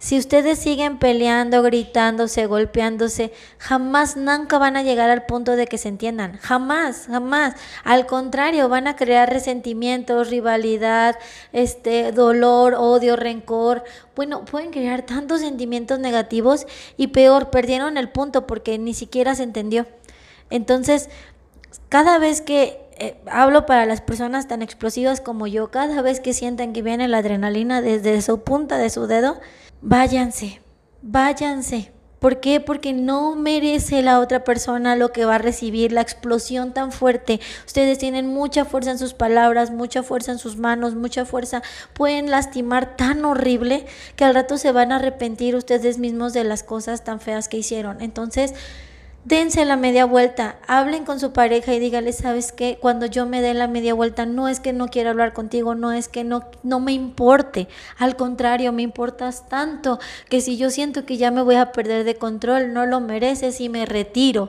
[0.00, 5.76] Si ustedes siguen peleando, gritándose, golpeándose, jamás, nunca van a llegar al punto de que
[5.76, 6.38] se entiendan.
[6.38, 7.54] Jamás, jamás.
[7.82, 11.16] Al contrario, van a crear resentimientos, rivalidad,
[11.52, 13.82] este, dolor, odio, rencor.
[14.14, 19.42] Bueno, pueden crear tantos sentimientos negativos y peor, perdieron el punto porque ni siquiera se
[19.42, 19.86] entendió.
[20.48, 21.10] Entonces,
[21.88, 26.32] cada vez que eh, hablo para las personas tan explosivas como yo, cada vez que
[26.34, 29.40] sientan que viene la adrenalina desde su punta de su dedo,
[29.80, 30.60] váyanse,
[31.02, 32.60] váyanse, ¿Por qué?
[32.60, 37.40] Porque no merece la otra persona lo que va a recibir, la explosión tan fuerte.
[37.64, 41.62] Ustedes tienen mucha fuerza en sus palabras, mucha fuerza en sus manos, mucha fuerza.
[41.92, 46.64] Pueden lastimar tan horrible que al rato se van a arrepentir ustedes mismos de las
[46.64, 48.00] cosas tan feas que hicieron.
[48.00, 48.52] Entonces,
[49.28, 52.78] dense la media vuelta, hablen con su pareja y dígale, ¿sabes qué?
[52.80, 55.92] Cuando yo me dé la media vuelta, no es que no quiera hablar contigo, no
[55.92, 57.68] es que no, no me importe,
[57.98, 59.98] al contrario, me importas tanto
[60.30, 63.60] que si yo siento que ya me voy a perder de control, no lo mereces
[63.60, 64.48] y me retiro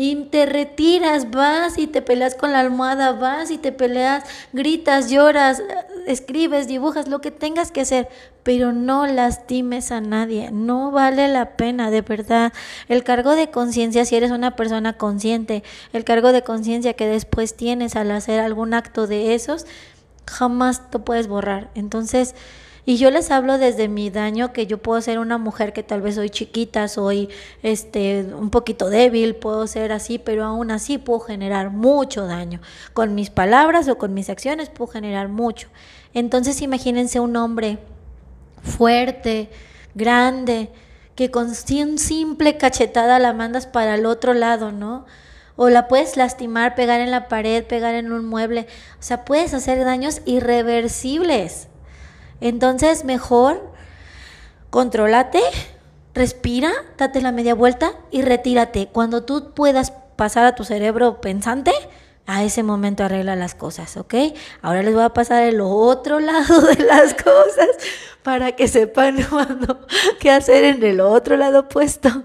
[0.00, 4.22] y te retiras, vas y te peleas con la almohada, vas y te peleas,
[4.52, 5.60] gritas, lloras,
[6.06, 8.08] escribes, dibujas, lo que tengas que hacer,
[8.44, 12.52] pero no lastimes a nadie, no vale la pena, de verdad.
[12.86, 17.56] El cargo de conciencia, si eres una persona consciente, el cargo de conciencia que después
[17.56, 19.66] tienes al hacer algún acto de esos,
[20.30, 21.70] jamás te puedes borrar.
[21.74, 22.36] Entonces,
[22.88, 26.00] y yo les hablo desde mi daño, que yo puedo ser una mujer que tal
[26.00, 27.28] vez soy chiquita, soy
[27.62, 32.62] este un poquito débil, puedo ser así, pero aún así puedo generar mucho daño.
[32.94, 35.68] Con mis palabras o con mis acciones puedo generar mucho.
[36.14, 37.76] Entonces imagínense un hombre
[38.62, 39.50] fuerte,
[39.94, 40.70] grande,
[41.14, 45.04] que con un simple cachetada la mandas para el otro lado, ¿no?
[45.56, 48.66] O la puedes lastimar, pegar en la pared, pegar en un mueble.
[48.98, 51.68] O sea, puedes hacer daños irreversibles.
[52.40, 53.72] Entonces, mejor
[54.70, 55.40] contrólate,
[56.14, 58.88] respira, date la media vuelta y retírate.
[58.88, 61.72] Cuando tú puedas pasar a tu cerebro pensante,
[62.26, 64.14] a ese momento arregla las cosas, ¿ok?
[64.60, 67.68] Ahora les voy a pasar el otro lado de las cosas
[68.22, 69.86] para que sepan cuando,
[70.20, 72.24] qué hacer en el otro lado opuesto.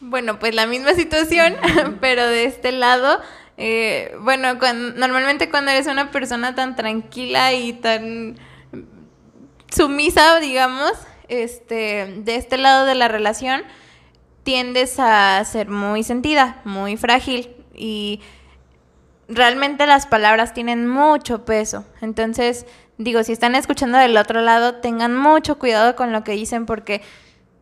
[0.00, 1.56] Bueno, pues la misma situación,
[2.02, 3.18] pero de este lado,
[3.56, 4.54] eh, bueno,
[4.96, 8.36] normalmente cuando eres una persona tan tranquila y tan
[9.74, 10.92] sumisa, digamos,
[11.28, 13.62] este, de este lado de la relación,
[14.42, 18.20] tiendes a ser muy sentida, muy frágil y
[19.28, 21.84] realmente las palabras tienen mucho peso.
[22.00, 22.66] Entonces,
[22.98, 27.02] digo, si están escuchando del otro lado, tengan mucho cuidado con lo que dicen porque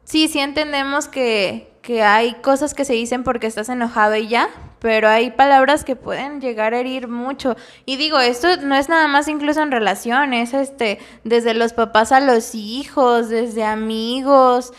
[0.04, 4.48] sí, sí entendemos que, que hay cosas que se dicen porque estás enojado y ya,
[4.83, 7.57] pero hay palabras que pueden llegar a herir mucho.
[7.87, 12.18] Y digo, esto no es nada más incluso en relaciones, este, desde los papás a
[12.18, 14.72] los hijos, desde amigos.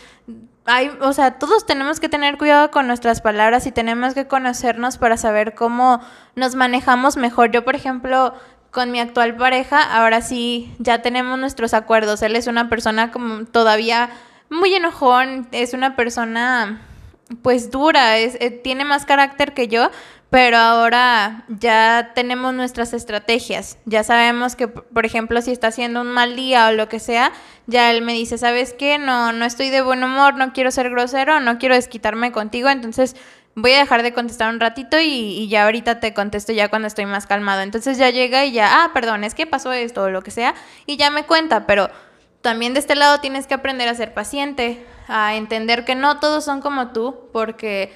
[0.66, 4.98] Hay, o sea, todos tenemos que tener cuidado con nuestras palabras y tenemos que conocernos
[4.98, 6.02] para saber cómo
[6.34, 7.50] nos manejamos mejor.
[7.50, 8.34] Yo, por ejemplo,
[8.70, 12.20] con mi actual pareja, ahora sí ya tenemos nuestros acuerdos.
[12.20, 14.10] Él es una persona como todavía
[14.50, 16.82] muy enojón, es una persona
[17.42, 19.90] pues dura, es, eh, tiene más carácter que yo,
[20.30, 23.78] pero ahora ya tenemos nuestras estrategias.
[23.84, 27.32] Ya sabemos que, por ejemplo, si está haciendo un mal día o lo que sea,
[27.68, 28.98] ya él me dice, ¿sabes qué?
[28.98, 33.14] No, no estoy de buen humor, no quiero ser grosero, no quiero desquitarme contigo, entonces
[33.54, 36.88] voy a dejar de contestar un ratito y, y, ya ahorita te contesto ya cuando
[36.88, 37.60] estoy más calmado.
[37.62, 40.54] Entonces ya llega y ya, ah, perdón, es que pasó esto o lo que sea,
[40.86, 41.90] y ya me cuenta, pero
[42.44, 46.44] también de este lado tienes que aprender a ser paciente, a entender que no todos
[46.44, 47.90] son como tú, porque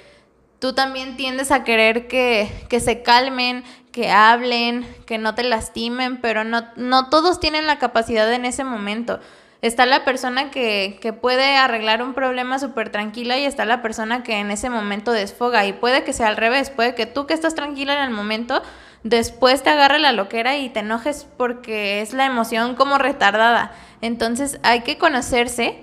[0.59, 6.44] tú también tiendes a querer que, se calmen, que hablen, que no te lastimen, pero
[6.44, 9.20] no, no todos tienen la capacidad en ese momento.
[9.61, 14.22] Está la persona que, que puede arreglar un problema súper tranquila y está la persona
[14.22, 15.66] que en ese momento desfoga.
[15.66, 18.62] Y puede que sea al revés, puede que tú que estás tranquila en el momento,
[19.03, 23.72] después te agarre la loquera y te enojes porque es la emoción como retardada.
[24.01, 25.78] Entonces hay que conocerse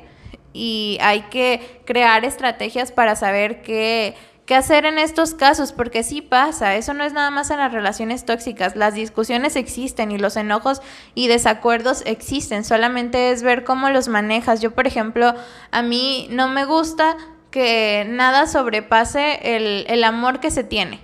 [0.54, 6.22] y hay que crear estrategias para saber qué, qué hacer en estos casos, porque sí
[6.22, 10.38] pasa, eso no es nada más en las relaciones tóxicas, las discusiones existen y los
[10.38, 10.82] enojos
[11.14, 14.62] y desacuerdos existen, solamente es ver cómo los manejas.
[14.62, 15.34] Yo, por ejemplo,
[15.72, 17.18] a mí no me gusta
[17.52, 21.02] que nada sobrepase el, el amor que se tiene.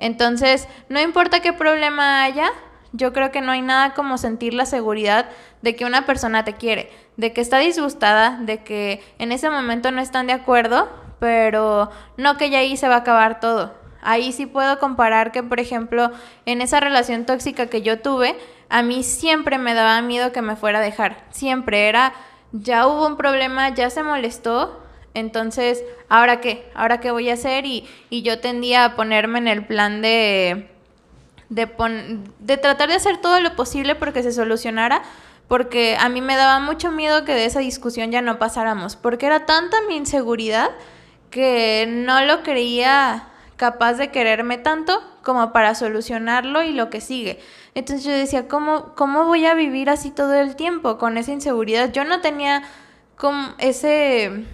[0.00, 2.50] Entonces, no importa qué problema haya,
[2.92, 5.26] yo creo que no hay nada como sentir la seguridad
[5.62, 9.92] de que una persona te quiere, de que está disgustada, de que en ese momento
[9.92, 10.88] no están de acuerdo,
[11.20, 13.78] pero no que ya ahí se va a acabar todo.
[14.02, 16.10] Ahí sí puedo comparar que, por ejemplo,
[16.46, 18.34] en esa relación tóxica que yo tuve,
[18.70, 21.24] a mí siempre me daba miedo que me fuera a dejar.
[21.30, 22.14] Siempre era,
[22.52, 24.80] ya hubo un problema, ya se molestó,
[25.14, 26.70] entonces, ¿ahora qué?
[26.74, 27.66] ¿Ahora qué voy a hacer?
[27.66, 30.70] Y, y yo tendía a ponerme en el plan de
[31.50, 31.68] de,
[32.38, 35.02] de tratar de hacer todo lo posible porque se solucionara,
[35.48, 39.26] porque a mí me daba mucho miedo que de esa discusión ya no pasáramos, porque
[39.26, 40.70] era tanta mi inseguridad
[41.30, 47.40] que no lo creía capaz de quererme tanto como para solucionarlo y lo que sigue.
[47.74, 51.92] Entonces yo decía, ¿cómo, cómo voy a vivir así todo el tiempo con esa inseguridad?
[51.92, 52.62] Yo no tenía
[53.16, 54.46] como ese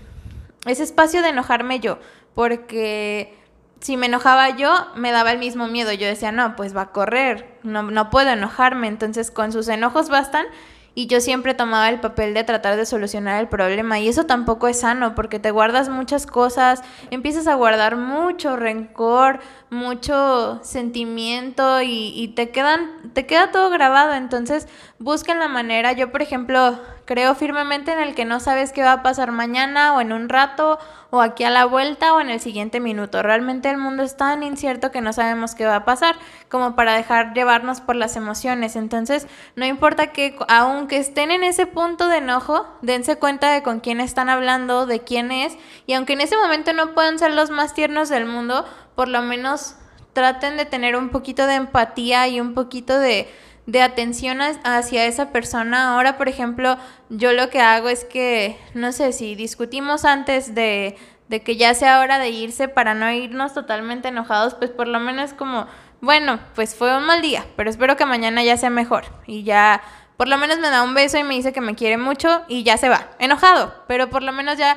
[0.67, 1.99] ese espacio de enojarme yo,
[2.35, 3.37] porque
[3.81, 5.93] si me enojaba yo, me daba el mismo miedo.
[5.93, 8.89] Yo decía, no, pues va a correr, no, no puedo enojarme.
[8.89, 10.47] Entonces con sus enojos bastan
[10.97, 14.67] y yo siempre tomaba el papel de tratar de solucionar el problema y eso tampoco
[14.67, 19.41] es sano porque te guardas muchas cosas, empiezas a guardar mucho rencor,
[19.71, 25.93] mucho sentimiento y, y, te quedan te queda todo grabado, entonces busquen la manera.
[25.93, 29.95] Yo, por ejemplo, creo firmemente en el que no sabes qué va a pasar mañana
[29.95, 30.79] o en un rato
[31.11, 33.23] o aquí a la vuelta o en el siguiente minuto.
[33.23, 36.17] Realmente el mundo es tan incierto que no sabemos qué va a pasar
[36.49, 38.77] como para dejar llevarnos por las emociones.
[38.77, 43.81] Entonces, no importa que aunque estén en ese punto de enojo, dense cuenta de con
[43.81, 45.57] quién están hablando, de quién es,
[45.87, 48.65] y aunque en ese momento no puedan ser los más tiernos del mundo,
[48.97, 49.77] por lo menos
[50.13, 53.29] traten de tener un poquito de empatía y un poquito de
[53.67, 55.95] de atención hacia esa persona.
[55.95, 56.79] Ahora, por ejemplo,
[57.11, 60.97] yo lo que hago es que, no sé, si discutimos antes de,
[61.29, 65.01] de que ya sea hora de irse para no irnos totalmente enojados, pues por lo
[65.01, 65.67] menos como,
[66.01, 69.05] bueno, pues fue un mal día, pero espero que mañana ya sea mejor.
[69.27, 69.83] Y ya,
[70.17, 72.63] por lo menos me da un beso y me dice que me quiere mucho y
[72.63, 73.11] ya se va.
[73.19, 74.77] Enojado, pero por lo menos ya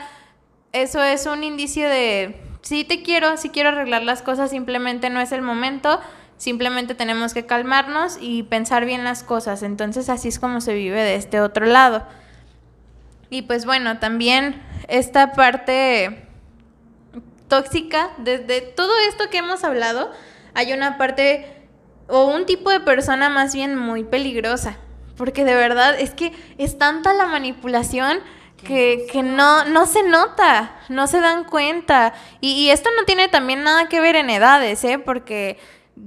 [0.71, 5.21] eso es un indicio de, sí te quiero, sí quiero arreglar las cosas, simplemente no
[5.21, 5.99] es el momento
[6.39, 9.61] Simplemente tenemos que calmarnos y pensar bien las cosas.
[9.61, 12.07] Entonces así es como se vive de este otro lado.
[13.29, 16.25] Y pues bueno, también esta parte
[17.49, 20.11] tóxica, desde todo esto que hemos hablado,
[20.53, 21.45] hay una parte
[22.07, 24.77] o un tipo de persona más bien muy peligrosa.
[25.17, 28.19] Porque de verdad es que es tanta la manipulación
[28.63, 32.13] que, que no, no se nota, no se dan cuenta.
[32.41, 34.99] Y, y, esto no tiene también nada que ver en edades, ¿eh?
[34.99, 35.57] Porque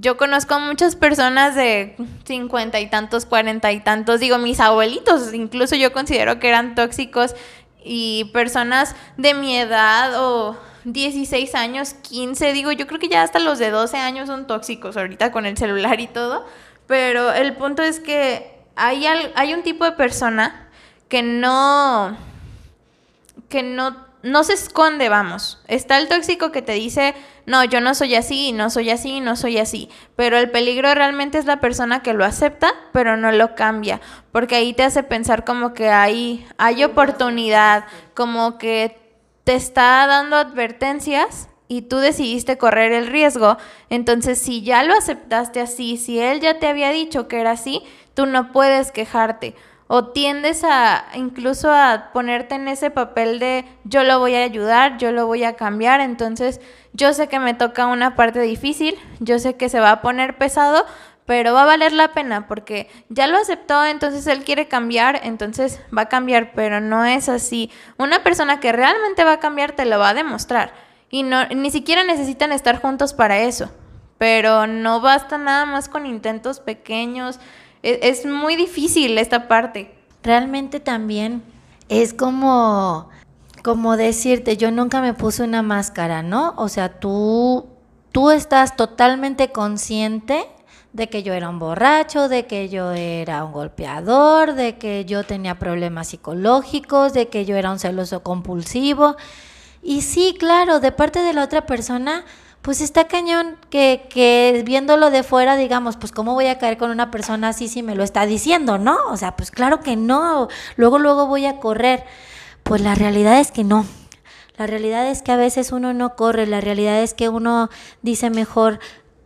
[0.01, 5.77] yo conozco muchas personas de cincuenta y tantos, cuarenta y tantos, digo, mis abuelitos, incluso
[5.77, 7.35] yo considero que eran tóxicos
[7.85, 13.39] y personas de mi edad o 16 años, 15, digo, yo creo que ya hasta
[13.39, 16.47] los de 12 años son tóxicos ahorita con el celular y todo,
[16.87, 20.69] pero el punto es que hay, hay un tipo de persona
[21.09, 22.17] que no,
[23.53, 25.61] que no no se esconde, vamos.
[25.67, 29.37] Está el tóxico que te dice, no, yo no soy así, no soy así, no
[29.37, 29.89] soy así.
[30.17, 34.01] Pero el peligro realmente es la persona que lo acepta, pero no lo cambia.
[34.31, 37.85] Porque ahí te hace pensar como que hay, hay oportunidad,
[38.15, 38.97] como que
[39.45, 43.57] te está dando advertencias y tú decidiste correr el riesgo.
[43.91, 47.83] Entonces, si ya lo aceptaste así, si él ya te había dicho que era así,
[48.15, 49.57] tú no puedes quejarte
[49.95, 54.97] o tiendes a incluso a ponerte en ese papel de yo lo voy a ayudar,
[54.97, 56.63] yo lo voy a cambiar, entonces
[56.95, 60.39] yo sé que me toca una parte difícil, yo sé que se va a poner
[60.39, 60.87] pesado,
[61.27, 65.79] pero va a valer la pena porque ya lo aceptó, entonces él quiere cambiar, entonces
[65.95, 67.71] va a cambiar, pero no es así.
[67.99, 70.73] Una persona que realmente va a cambiar te lo va a demostrar
[71.11, 73.71] y no ni siquiera necesitan estar juntos para eso.
[74.17, 77.41] Pero no basta nada más con intentos pequeños,
[77.83, 79.95] es, muy difícil esta parte.
[80.23, 81.43] Realmente también
[81.89, 83.09] es como,
[83.63, 86.55] como decirte, yo nunca me puse una máscara, ¿no?
[86.57, 87.67] O sea, tú,
[88.13, 90.47] tú estás totalmente consciente
[90.93, 95.25] de que yo era un borracho, de que yo era un golpeador, de que yo
[95.25, 99.17] tenía problemas psicológicos, de que yo era un celoso compulsivo.
[99.83, 102.25] Y sí, claro, de parte de la otra persona,
[102.63, 106.91] pues está cañón que, que viéndolo de fuera, digamos, pues cómo voy a caer con
[106.91, 108.97] una persona así si me lo está diciendo, ¿no?
[109.11, 112.05] O sea, pues claro que no, luego, luego voy a correr.
[112.63, 113.85] Pues la realidad es que no.
[114.57, 117.69] La realidad es que a veces uno no corre, la realidad es que uno
[118.03, 118.79] dice mejor,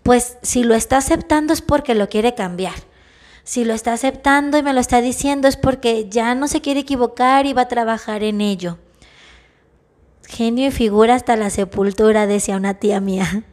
[0.03, 2.75] pues si lo está aceptando es porque lo quiere cambiar.
[3.45, 6.81] Si lo está aceptando y me lo está diciendo es porque ya no se quiere
[6.81, 8.79] equivocar y va a trabajar en ello.
[10.27, 13.45] Genio y figura hasta la sepultura, decía una tía mía.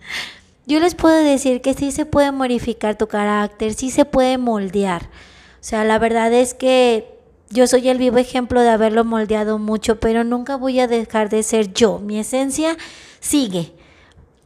[0.66, 5.04] Yo les puedo decir que sí se puede modificar tu carácter, sí se puede moldear.
[5.04, 7.14] O sea, la verdad es que
[7.50, 11.44] yo soy el vivo ejemplo de haberlo moldeado mucho, pero nunca voy a dejar de
[11.44, 12.00] ser yo.
[12.00, 12.78] Mi esencia
[13.20, 13.74] sigue.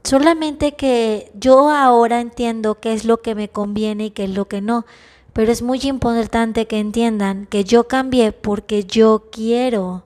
[0.03, 4.47] Solamente que yo ahora entiendo qué es lo que me conviene y qué es lo
[4.47, 4.85] que no.
[5.33, 10.03] Pero es muy importante que entiendan que yo cambié porque yo quiero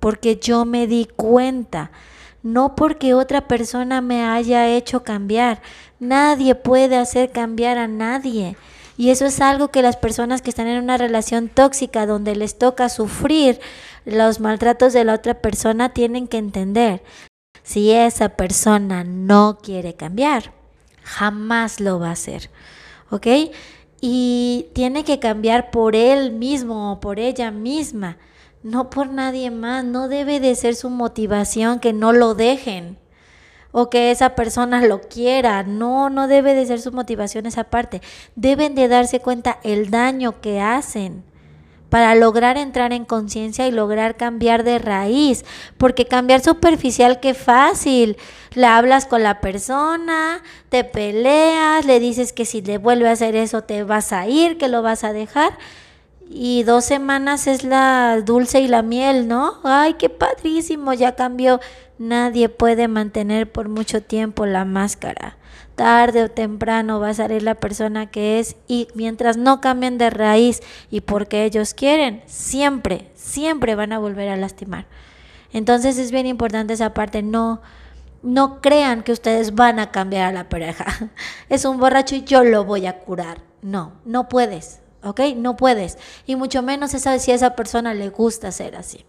[0.00, 1.90] porque yo me di cuenta,
[2.42, 5.60] no porque otra persona me haya hecho cambiar.
[6.00, 8.56] Nadie puede hacer cambiar a nadie.
[8.96, 12.58] Y eso es algo que las personas que están en una relación tóxica donde les
[12.58, 13.60] toca sufrir
[14.04, 17.02] los maltratos de la otra persona tienen que entender.
[17.62, 20.52] Si esa persona no quiere cambiar,
[21.02, 22.50] jamás lo va a hacer.
[23.10, 23.26] ¿Ok?
[24.00, 28.16] Y tiene que cambiar por él mismo o por ella misma
[28.62, 32.98] no por nadie más, no debe de ser su motivación que no lo dejen
[33.72, 38.02] o que esa persona lo quiera, no, no debe de ser su motivación esa parte,
[38.34, 41.24] deben de darse cuenta el daño que hacen
[41.88, 45.44] para lograr entrar en conciencia y lograr cambiar de raíz,
[45.76, 48.16] porque cambiar superficial qué fácil,
[48.54, 53.34] la hablas con la persona, te peleas, le dices que si le vuelve a hacer
[53.34, 55.58] eso te vas a ir, que lo vas a dejar,
[56.32, 59.54] y dos semanas es la dulce y la miel, ¿no?
[59.64, 61.58] Ay, qué padrísimo, ya cambió.
[61.98, 65.36] Nadie puede mantener por mucho tiempo la máscara.
[65.74, 70.08] Tarde o temprano va a salir la persona que es y mientras no cambien de
[70.08, 74.86] raíz y porque ellos quieren, siempre, siempre van a volver a lastimar.
[75.52, 77.60] Entonces es bien importante esa parte, no
[78.22, 81.10] no crean que ustedes van a cambiar a la pareja.
[81.48, 83.38] Es un borracho y yo lo voy a curar.
[83.62, 84.80] No, no puedes.
[85.02, 85.20] ¿Ok?
[85.36, 85.98] No puedes.
[86.26, 89.04] Y mucho menos si a esa persona le gusta ser así.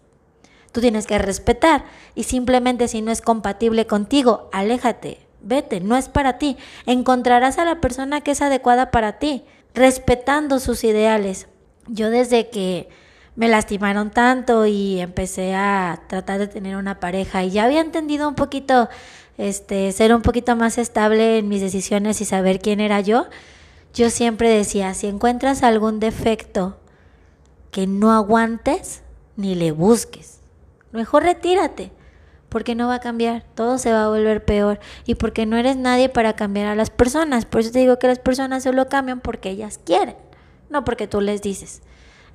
[0.72, 1.84] Tú tienes que respetar
[2.14, 6.56] y simplemente si no es compatible contigo, aléjate, vete, no es para ti.
[6.86, 11.48] Encontrarás a la persona que es adecuada para ti, respetando sus ideales.
[11.88, 12.88] Yo desde que
[13.36, 18.28] me lastimaron tanto y empecé a tratar de tener una pareja y ya había entendido
[18.28, 18.88] un poquito,
[19.38, 23.26] este, ser un poquito más estable en mis decisiones y saber quién era yo,
[23.94, 26.78] yo siempre decía, si encuentras algún defecto
[27.70, 29.02] que no aguantes,
[29.36, 30.40] ni le busques.
[30.92, 31.92] Mejor retírate,
[32.48, 35.76] porque no va a cambiar, todo se va a volver peor y porque no eres
[35.76, 37.46] nadie para cambiar a las personas.
[37.46, 40.16] Por eso te digo que las personas solo cambian porque ellas quieren,
[40.68, 41.80] no porque tú les dices.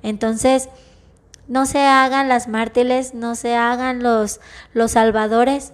[0.02, 0.68] Entonces,
[1.46, 4.40] no se hagan las mártires, no se hagan los,
[4.74, 5.72] los salvadores,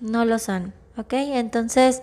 [0.00, 1.14] no lo son, ¿ok?
[1.14, 2.02] Entonces,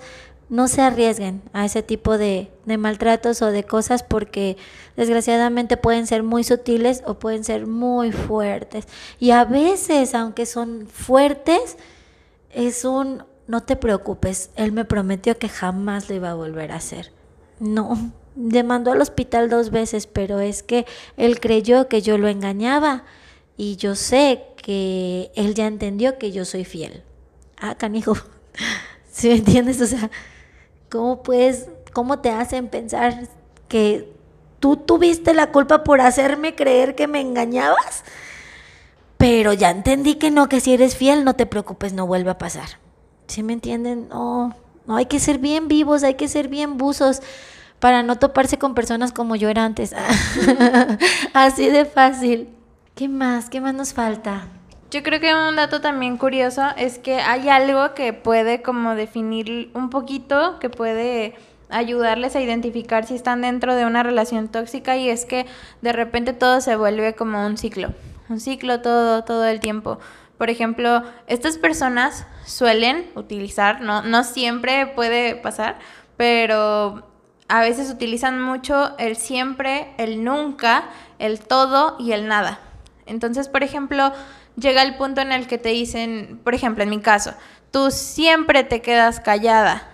[0.54, 4.56] no se arriesguen a ese tipo de, de, maltratos o de cosas porque
[4.96, 8.88] desgraciadamente pueden ser muy sutiles o pueden ser muy fuertes.
[9.18, 11.76] Y a veces, aunque son fuertes,
[12.52, 16.76] es un, no te preocupes, él me prometió que jamás lo iba a volver a
[16.76, 17.12] hacer.
[17.60, 20.86] No, le mandó al hospital dos veces, pero es que
[21.18, 23.06] él creyó que yo lo engañaba
[23.58, 27.02] y yo sé que él ya entendió que yo soy fiel.
[27.58, 28.16] Ah, canijo.
[29.12, 29.82] ¿Sí me entiendes?
[29.82, 30.12] O sea,
[30.94, 33.28] ¿Cómo puedes, cómo te hacen pensar
[33.68, 34.14] que
[34.60, 38.04] tú tuviste la culpa por hacerme creer que me engañabas?
[39.18, 42.38] Pero ya entendí que no, que si eres fiel, no te preocupes, no vuelve a
[42.38, 42.78] pasar.
[43.26, 44.08] ¿Sí me entienden?
[44.10, 47.24] No, no hay que ser bien vivos, hay que ser bien buzos
[47.80, 49.96] para no toparse con personas como yo era antes.
[51.34, 52.50] Así de fácil.
[52.94, 53.50] ¿Qué más?
[53.50, 54.46] ¿Qué más nos falta?
[54.94, 59.72] Yo creo que un dato también curioso es que hay algo que puede como definir
[59.74, 61.34] un poquito, que puede
[61.72, 65.48] ayudarles a identificar si están dentro de una relación tóxica y es que
[65.82, 67.92] de repente todo se vuelve como un ciclo,
[68.30, 69.98] un ciclo todo, todo el tiempo.
[70.38, 75.80] Por ejemplo, estas personas suelen utilizar, no, no siempre puede pasar,
[76.18, 77.02] pero
[77.48, 80.84] a veces utilizan mucho el siempre, el nunca,
[81.18, 82.60] el todo y el nada.
[83.06, 84.14] Entonces, por ejemplo,
[84.58, 87.34] llega el punto en el que te dicen, por ejemplo, en mi caso,
[87.72, 89.88] tú siempre te quedas callada,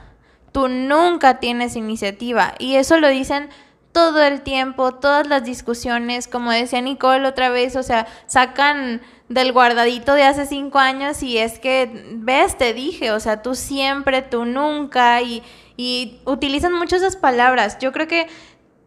[0.51, 3.49] tú nunca tienes iniciativa y eso lo dicen
[3.91, 9.51] todo el tiempo, todas las discusiones, como decía Nicole otra vez, o sea, sacan del
[9.51, 14.21] guardadito de hace cinco años y es que, ves, te dije, o sea, tú siempre,
[14.21, 15.43] tú nunca y,
[15.75, 17.77] y utilizan mucho esas palabras.
[17.79, 18.27] Yo creo que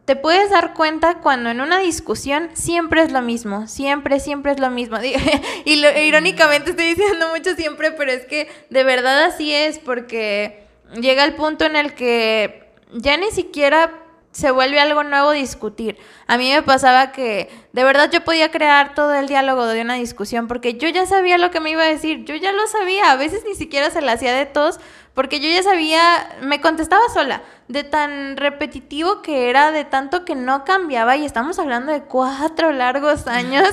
[0.04, 4.58] te puedes dar cuenta cuando en una discusión siempre es lo mismo, siempre, siempre es
[4.58, 4.98] lo mismo.
[5.64, 10.64] y lo, irónicamente estoy diciendo mucho siempre, pero es que de verdad así es, porque
[11.00, 13.92] llega el punto en el que ya ni siquiera
[14.32, 15.98] se vuelve algo nuevo discutir.
[16.26, 19.94] A mí me pasaba que de verdad yo podía crear todo el diálogo de una
[19.94, 23.12] discusión porque yo ya sabía lo que me iba a decir, yo ya lo sabía,
[23.12, 24.80] a veces ni siquiera se la hacía de tos
[25.14, 30.34] porque yo ya sabía, me contestaba sola, de tan repetitivo que era, de tanto que
[30.34, 33.68] no cambiaba, y estamos hablando de cuatro largos años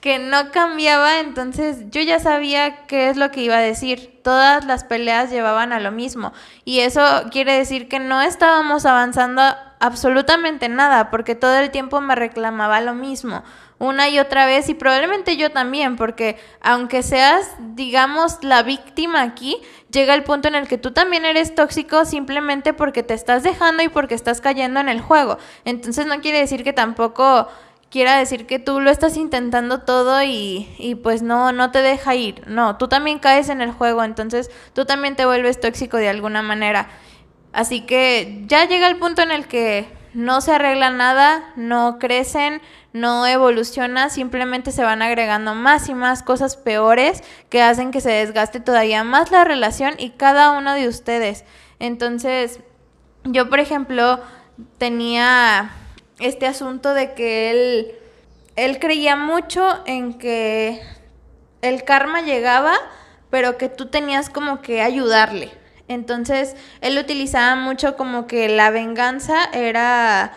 [0.00, 4.20] que no cambiaba, entonces yo ya sabía qué es lo que iba a decir.
[4.24, 6.32] Todas las peleas llevaban a lo mismo,
[6.64, 9.42] y eso quiere decir que no estábamos avanzando
[9.80, 13.42] absolutamente nada, porque todo el tiempo me reclamaba lo mismo
[13.82, 19.56] una y otra vez y probablemente yo también, porque aunque seas, digamos, la víctima aquí,
[19.90, 23.82] llega el punto en el que tú también eres tóxico simplemente porque te estás dejando
[23.82, 25.36] y porque estás cayendo en el juego.
[25.64, 27.48] Entonces no quiere decir que tampoco
[27.90, 32.14] quiera decir que tú lo estás intentando todo y, y, pues no, no te deja
[32.14, 32.46] ir.
[32.46, 36.40] No, tú también caes en el juego, entonces tú también te vuelves tóxico de alguna
[36.40, 36.88] manera.
[37.52, 42.60] Así que ya llega el punto en el que no se arregla nada, no crecen,
[42.92, 48.10] no evoluciona, simplemente se van agregando más y más cosas peores que hacen que se
[48.10, 51.44] desgaste todavía más la relación y cada uno de ustedes.
[51.78, 52.60] Entonces,
[53.24, 54.20] yo por ejemplo
[54.78, 55.70] tenía
[56.18, 57.92] este asunto de que él,
[58.56, 60.82] él creía mucho en que
[61.62, 62.74] el karma llegaba,
[63.30, 65.61] pero que tú tenías como que ayudarle.
[65.88, 70.32] Entonces, él utilizaba mucho como que la venganza era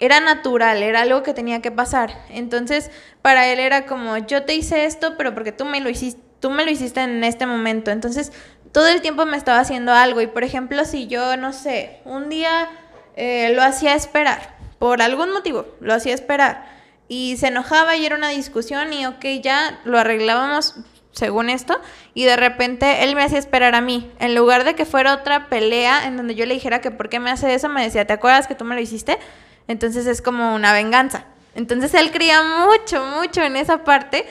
[0.00, 2.12] era natural, era algo que tenía que pasar.
[2.28, 2.90] Entonces,
[3.22, 6.50] para él era como, yo te hice esto, pero porque tú me lo hiciste, tú
[6.50, 7.90] me lo hiciste en este momento.
[7.90, 8.32] Entonces,
[8.72, 10.20] todo el tiempo me estaba haciendo algo.
[10.20, 12.68] Y por ejemplo, si yo, no sé, un día
[13.16, 16.66] eh, lo hacía esperar, por algún motivo, lo hacía esperar.
[17.08, 20.74] Y se enojaba y era una discusión y ok, ya lo arreglábamos
[21.16, 21.80] según esto,
[22.12, 24.10] y de repente él me hacía esperar a mí.
[24.18, 27.20] En lugar de que fuera otra pelea en donde yo le dijera que por qué
[27.20, 29.18] me hace eso, me decía, ¿te acuerdas que tú me lo hiciste?
[29.66, 31.24] Entonces es como una venganza.
[31.54, 34.26] Entonces él creía mucho, mucho en esa parte.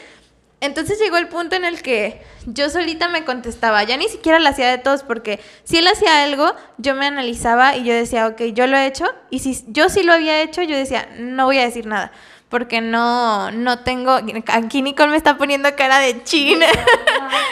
[0.61, 4.51] Entonces llegó el punto en el que yo solita me contestaba, ya ni siquiera la
[4.51, 8.41] hacía de todos, porque si él hacía algo, yo me analizaba y yo decía, ok,
[8.53, 11.57] yo lo he hecho, y si yo sí lo había hecho, yo decía, no voy
[11.57, 12.11] a decir nada,
[12.49, 16.67] porque no, no tengo, aquí Nicole me está poniendo cara de china,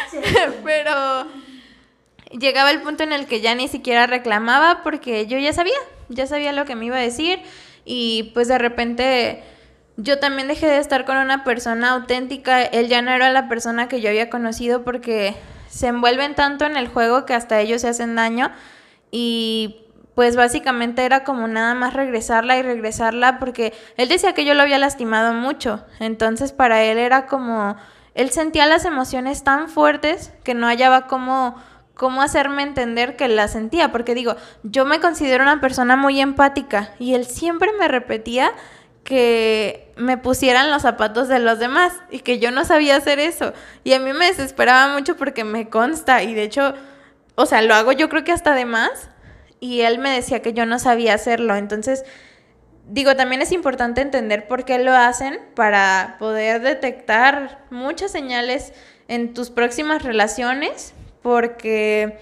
[0.64, 1.28] pero
[2.32, 5.78] llegaba el punto en el que ya ni siquiera reclamaba porque yo ya sabía,
[6.10, 7.40] ya sabía lo que me iba a decir
[7.86, 9.44] y pues de repente
[9.98, 13.88] yo también dejé de estar con una persona auténtica, él ya no era la persona
[13.88, 15.36] que yo había conocido porque
[15.70, 18.52] se envuelven tanto en el juego que hasta ellos se hacen daño
[19.12, 19.83] y
[20.16, 24.62] pues básicamente era como nada más regresarla y regresarla porque él decía que yo lo
[24.62, 27.76] había lastimado mucho, entonces para él era como,
[28.14, 31.56] él sentía las emociones tan fuertes que no hallaba cómo
[31.94, 36.94] cómo hacerme entender que la sentía, porque digo, yo me considero una persona muy empática
[37.00, 38.52] y él siempre me repetía
[39.04, 43.54] que me pusieran los zapatos de los demás y que yo no sabía hacer eso.
[43.84, 46.74] Y a mí me desesperaba mucho porque me consta y de hecho,
[47.36, 49.10] o sea, lo hago yo creo que hasta de más
[49.64, 51.56] y él me decía que yo no sabía hacerlo.
[51.56, 52.04] Entonces,
[52.90, 58.74] digo, también es importante entender por qué lo hacen para poder detectar muchas señales
[59.08, 62.20] en tus próximas relaciones porque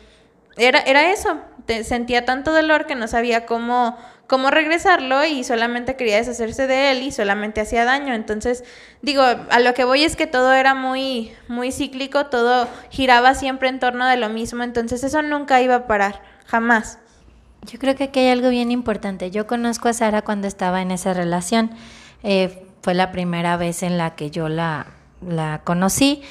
[0.55, 1.39] era, era eso,
[1.83, 7.01] sentía tanto dolor que no sabía cómo, cómo regresarlo y solamente quería deshacerse de él
[7.01, 8.13] y solamente hacía daño.
[8.13, 8.63] Entonces,
[9.01, 13.67] digo, a lo que voy es que todo era muy, muy cíclico, todo giraba siempre
[13.67, 16.99] en torno de lo mismo, entonces eso nunca iba a parar, jamás.
[17.69, 19.31] Yo creo que aquí hay algo bien importante.
[19.31, 21.71] Yo conozco a Sara cuando estaba en esa relación.
[22.23, 24.87] Eh, fue la primera vez en la que yo la,
[25.27, 26.23] la conocí.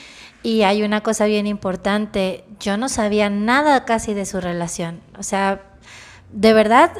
[0.43, 5.01] Y hay una cosa bien importante, yo no sabía nada casi de su relación.
[5.18, 5.70] O sea,
[6.33, 6.93] de verdad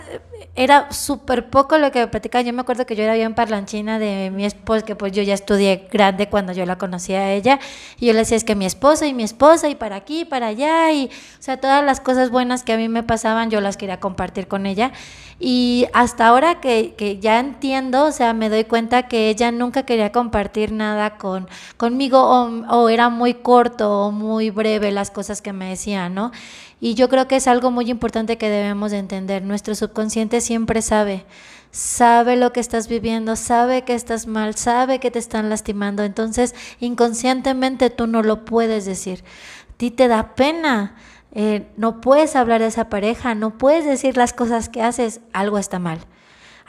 [0.57, 2.43] era súper poco lo que me platicaba.
[2.43, 5.35] Yo me acuerdo que yo era bien parlanchina de mi esposa, que pues yo ya
[5.35, 7.61] estudié grande cuando yo la conocí a ella.
[7.99, 10.49] Y yo le decía, es que mi esposa y mi esposa y para aquí, para
[10.49, 10.93] allá.
[10.93, 14.01] Y, o sea, todas las cosas buenas que a mí me pasaban, yo las quería
[14.01, 14.93] compartir con ella.
[15.39, 19.85] Y hasta ahora que, que ya entiendo, o sea, me doy cuenta que ella nunca
[19.85, 25.41] quería compartir nada con, conmigo o, o era muy corto o muy breve las cosas
[25.41, 26.33] que me decía, ¿no?
[26.81, 29.43] Y yo creo que es algo muy importante que debemos de entender.
[29.43, 31.26] Nuestro subconsciente siempre sabe,
[31.70, 36.03] sabe lo que estás viviendo, sabe que estás mal, sabe que te están lastimando.
[36.03, 39.22] Entonces, inconscientemente tú no lo puedes decir.
[39.70, 40.97] A ti te da pena.
[41.32, 45.59] Eh, no puedes hablar de esa pareja, no puedes decir las cosas que haces, algo
[45.59, 46.01] está mal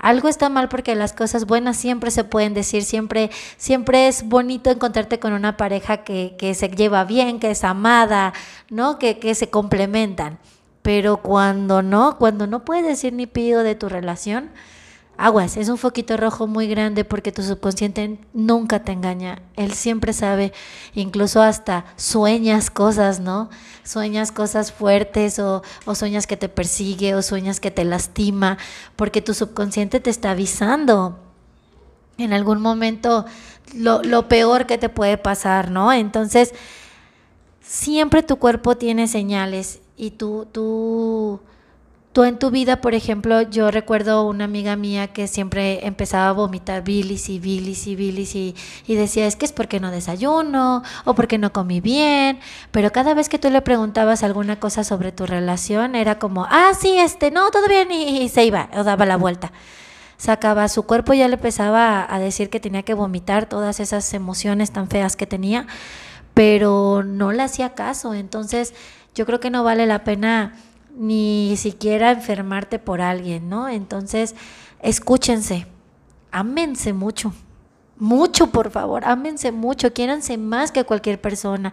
[0.02, 4.72] algo está mal porque las cosas buenas siempre se pueden decir, siempre, siempre es bonito
[4.72, 8.34] encontrarte con una pareja que, que se lleva bien, que es amada,
[8.70, 8.98] ¿no?
[8.98, 10.40] Que, que se complementan.
[10.82, 14.50] Pero cuando no, cuando no puedes decir ni pido de tu relación,
[15.26, 19.42] aguas, es un foquito rojo muy grande porque tu subconsciente nunca te engaña.
[19.56, 20.52] Él siempre sabe,
[20.96, 23.50] incluso hasta sueñas cosas, ¿no?
[23.84, 25.62] Sueñas cosas fuertes o,
[25.94, 28.58] sueñas que te persigue o sueñas que te lastima,
[28.96, 31.20] porque tu subconsciente te está avisando
[32.18, 33.26] en algún momento
[33.76, 35.94] lo, lo peor que te puede pasar, ¿no?
[35.94, 36.54] Entonces,
[37.62, 41.40] siempre tu cuerpo tiene señales y tú, tú
[42.14, 46.34] Tú en tu vida, por ejemplo, yo recuerdo una amiga mía que siempre empezaba a
[46.34, 48.54] vomitar bilis y bilis y bilis y,
[48.86, 53.14] y, decía, es que es porque no desayuno o porque no comí bien, pero cada
[53.14, 57.32] vez que tú le preguntabas alguna cosa sobre tu relación era como, ah, sí, este,
[57.32, 59.54] no, todo bien y, se iba o daba la vuelta.
[60.18, 64.72] Sacaba su cuerpo, ya le empezaba a decir que tenía que vomitar todas esas emociones
[64.72, 65.66] tan feas que tenía,
[66.34, 68.74] pero no le hacía caso, entonces
[69.16, 70.56] yo creo que no vale la pena
[70.96, 73.70] ni siquiera enfermarte por alguien, ¿no?
[73.70, 74.36] Entonces,
[74.82, 75.68] escúchense,
[76.32, 77.34] ámense mucho,
[77.98, 81.72] mucho, por favor, ámense mucho, quiéranse más que cualquier persona.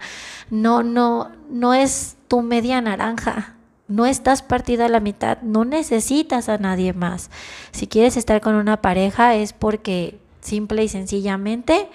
[0.50, 3.54] No, no, no es tu media naranja.
[3.88, 7.30] No estás partida a la mitad, no necesitas a nadie más.
[7.72, 11.88] Si quieres estar con una pareja es porque simple y sencillamente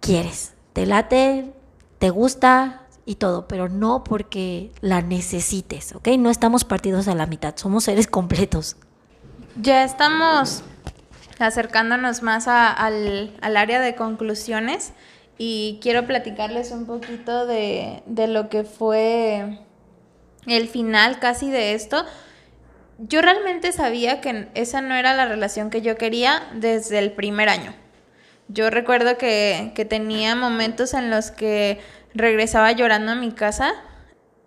[0.00, 0.54] quieres.
[0.72, 1.52] Te late,
[1.98, 6.08] te gusta y todo, pero no porque la necesites, ¿ok?
[6.18, 8.76] No estamos partidos a la mitad, somos seres completos.
[9.60, 10.62] Ya estamos
[11.38, 14.92] acercándonos más al, área de conclusiones
[15.38, 19.58] y quiero platicarles un poquito de, de lo que fue
[20.46, 22.04] el final casi de esto.
[22.98, 27.48] Yo realmente sabía que esa no era la relación que yo quería desde el primer
[27.48, 27.74] año.
[28.48, 31.80] Yo recuerdo que, que tenía momentos en los que
[32.14, 33.74] regresaba llorando a mi casa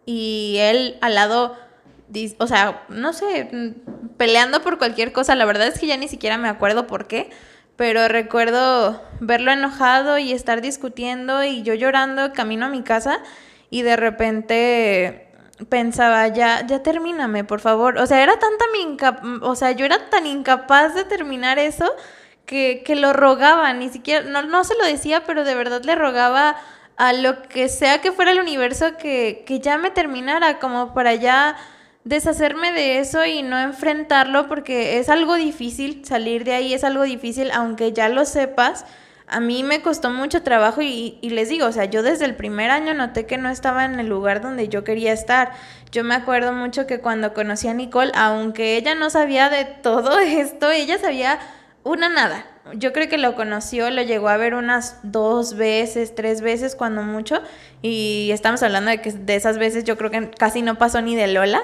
[0.05, 1.55] y él al lado
[2.37, 3.73] o sea, no sé,
[4.17, 5.35] peleando por cualquier cosa.
[5.35, 7.29] La verdad es que ya ni siquiera me acuerdo por qué,
[7.75, 13.19] pero recuerdo verlo enojado y estar discutiendo y yo llorando camino a mi casa
[13.69, 15.27] y de repente
[15.69, 17.97] pensaba, ya, ya termíname, por favor.
[17.97, 18.97] O sea, era tanta mi
[19.41, 21.91] o sea, yo era tan incapaz de terminar eso
[22.45, 25.95] que, que lo rogaba, ni siquiera, no, no se lo decía, pero de verdad le
[25.95, 26.55] rogaba
[26.97, 31.13] a lo que sea que fuera el universo que, que ya me terminara, como para
[31.15, 31.55] ya
[32.07, 37.03] deshacerme de eso y no enfrentarlo porque es algo difícil, salir de ahí es algo
[37.03, 38.85] difícil, aunque ya lo sepas.
[39.27, 42.71] A mí me costó mucho trabajo y, les digo, o sea, yo desde el primer
[42.71, 45.51] año noté que no estaba en el lugar donde yo quería estar.
[45.91, 50.17] Yo me acuerdo mucho que cuando conocí a Nicole, aunque ella no sabía de todo
[50.19, 51.39] esto, ella sabía
[51.83, 52.45] una nada.
[52.75, 57.01] Yo creo que lo conoció, lo llegó a ver unas dos veces, tres veces cuando
[57.01, 57.41] mucho.
[57.81, 61.15] Y estamos hablando de que de esas veces yo creo que casi no pasó ni
[61.15, 61.61] de Lola.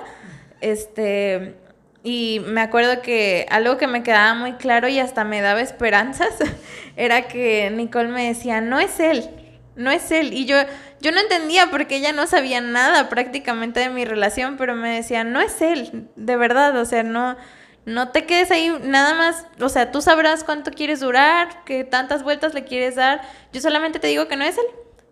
[0.61, 1.55] Este,
[2.03, 6.33] y me acuerdo que algo que me quedaba muy claro y hasta me daba esperanzas
[6.97, 9.29] era que Nicole me decía, no es él,
[9.75, 10.33] no es él.
[10.33, 10.57] Y yo,
[10.99, 15.23] yo no entendía porque ella no sabía nada prácticamente de mi relación, pero me decía,
[15.23, 17.37] no es él, de verdad, o sea, no,
[17.85, 22.23] no te quedes ahí nada más, o sea, tú sabrás cuánto quieres durar, qué tantas
[22.23, 24.65] vueltas le quieres dar, yo solamente te digo que no es él.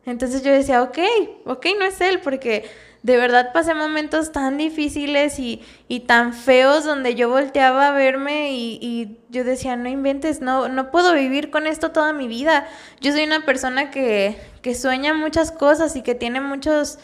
[0.06, 0.98] Entonces yo decía, ok,
[1.46, 2.70] ok, no es él, porque
[3.04, 8.52] de verdad pasé momentos tan difíciles y, y tan feos donde yo volteaba a verme
[8.52, 12.68] y, y, yo decía, no inventes, no, no puedo vivir con esto toda mi vida.
[13.00, 17.00] Yo soy una persona que, que sueña muchas cosas y que tiene muchos,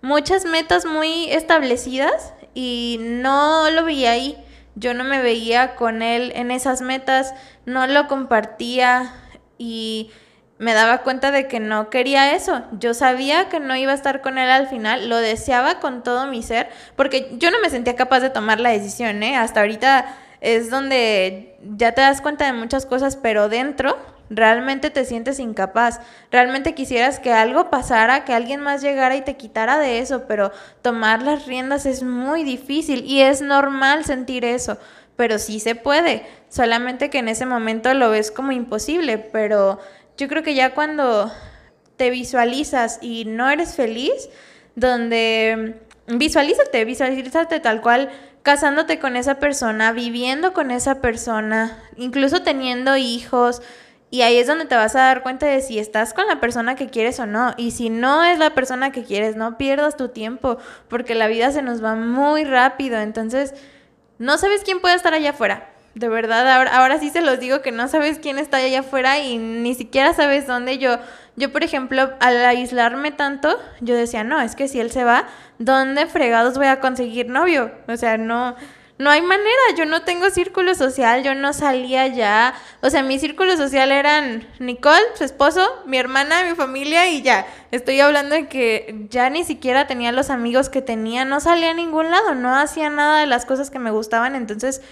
[0.00, 4.36] muchas metas muy establecidas y no lo veía ahí.
[4.74, 7.34] Yo no me veía con él en esas metas,
[7.66, 9.12] no lo compartía
[9.58, 10.10] y
[10.58, 12.62] me daba cuenta de que no quería eso.
[12.78, 16.26] Yo sabía que no iba a estar con él al final, lo deseaba con todo
[16.26, 19.36] mi ser, porque yo no me sentía capaz de tomar la decisión, ¿eh?
[19.36, 20.06] Hasta ahorita
[20.40, 23.96] es donde ya te das cuenta de muchas cosas, pero dentro
[24.34, 26.00] realmente te sientes incapaz.
[26.30, 30.52] Realmente quisieras que algo pasara, que alguien más llegara y te quitara de eso, pero
[30.80, 34.78] tomar las riendas es muy difícil y es normal sentir eso,
[35.16, 36.26] pero sí se puede.
[36.48, 39.78] Solamente que en ese momento lo ves como imposible, pero
[40.16, 41.30] yo creo que ya cuando
[41.96, 44.28] te visualizas y no eres feliz,
[44.74, 48.10] donde visualízate, visualízate tal cual
[48.42, 53.62] casándote con esa persona, viviendo con esa persona, incluso teniendo hijos.
[54.12, 56.74] Y ahí es donde te vas a dar cuenta de si estás con la persona
[56.74, 57.54] que quieres o no.
[57.56, 60.58] Y si no es la persona que quieres, no pierdas tu tiempo,
[60.88, 62.98] porque la vida se nos va muy rápido.
[62.98, 63.54] Entonces,
[64.18, 65.70] no sabes quién puede estar allá afuera.
[65.94, 69.18] De verdad, ahora, ahora sí se los digo que no sabes quién está allá afuera
[69.18, 70.76] y ni siquiera sabes dónde.
[70.76, 70.98] Yo,
[71.36, 75.26] yo, por ejemplo, al aislarme tanto, yo decía, no, es que si él se va,
[75.58, 77.72] ¿dónde fregados voy a conseguir novio?
[77.88, 78.56] O sea, no,
[78.98, 82.54] no hay manera, yo no tengo círculo social, yo no salía ya.
[82.82, 87.46] O sea, mi círculo social eran Nicole, su esposo, mi hermana, mi familia y ya.
[87.70, 91.74] Estoy hablando de que ya ni siquiera tenía los amigos que tenía, no salía a
[91.74, 94.82] ningún lado, no hacía nada de las cosas que me gustaban, entonces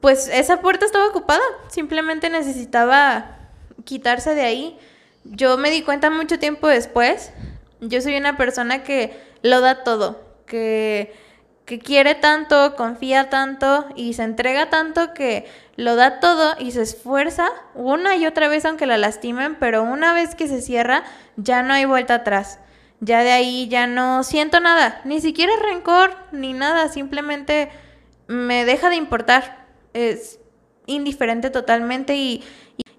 [0.00, 3.36] pues esa puerta estaba ocupada, simplemente necesitaba
[3.84, 4.78] quitarse de ahí.
[5.24, 7.30] Yo me di cuenta mucho tiempo después,
[7.80, 11.14] yo soy una persona que lo da todo, que,
[11.64, 16.82] que quiere tanto, confía tanto y se entrega tanto que lo da todo y se
[16.82, 21.04] esfuerza una y otra vez aunque la lastimen, pero una vez que se cierra
[21.36, 22.58] ya no hay vuelta atrás.
[23.00, 27.70] Ya de ahí ya no siento nada, ni siquiera rencor ni nada, simplemente
[28.28, 29.62] me deja de importar
[29.92, 30.38] es
[30.86, 32.42] indiferente totalmente y,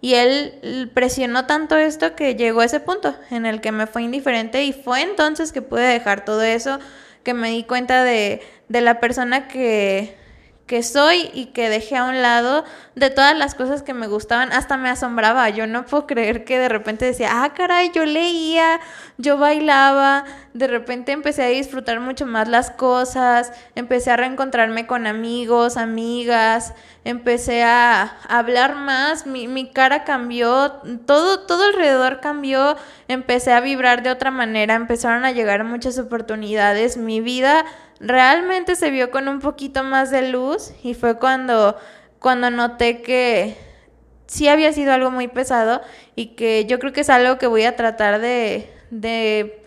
[0.01, 4.03] y, él presionó tanto esto que llegó a ese punto en el que me fue
[4.03, 6.79] indiferente y fue entonces que pude dejar todo eso,
[7.23, 10.15] que me di cuenta de, de la persona que,
[10.65, 12.63] que soy y que dejé a un lado
[12.95, 15.49] de todas las cosas que me gustaban, hasta me asombraba.
[15.49, 18.79] Yo no puedo creer que de repente decía, ah, caray, yo leía,
[19.17, 20.23] yo bailaba,
[20.53, 26.73] de repente empecé a disfrutar mucho más las cosas, empecé a reencontrarme con amigos, amigas,
[27.03, 30.71] empecé a hablar más, mi, mi cara cambió,
[31.05, 32.77] todo, todo alrededor cambió,
[33.09, 37.65] empecé a vibrar de otra manera, empezaron a llegar muchas oportunidades, mi vida
[38.03, 41.77] realmente se vio con un poquito más de luz y fue cuando,
[42.19, 43.57] cuando noté que
[44.27, 45.81] sí había sido algo muy pesado
[46.15, 49.63] y que yo creo que es algo que voy a tratar de, de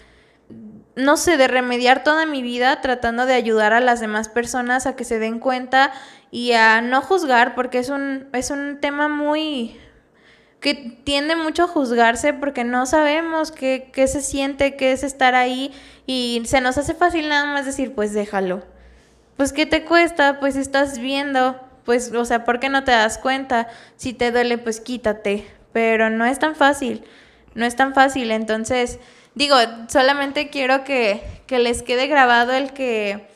[0.97, 4.97] no sé, de remediar toda mi vida tratando de ayudar a las demás personas a
[4.97, 5.93] que se den cuenta
[6.31, 9.79] y a no juzgar porque es un, es un tema muy,
[10.61, 15.35] que tiende mucho a juzgarse porque no sabemos qué, qué, se siente, qué es estar
[15.35, 15.73] ahí
[16.07, 18.63] y se nos hace fácil nada más decir, pues déjalo.
[19.37, 20.41] Pues ¿qué te cuesta?
[20.41, 23.69] Pues estás viendo, pues, o sea, ¿por qué no te das cuenta?
[23.97, 25.47] Si te duele, pues quítate.
[25.73, 27.05] Pero no es tan fácil,
[27.55, 28.31] no es tan fácil.
[28.31, 28.99] Entonces,
[29.35, 29.57] digo,
[29.89, 33.29] solamente quiero que, que les quede grabado el que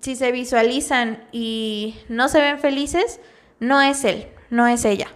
[0.00, 3.20] si se visualizan y no se ven felices,
[3.60, 5.08] no es él, no es ella.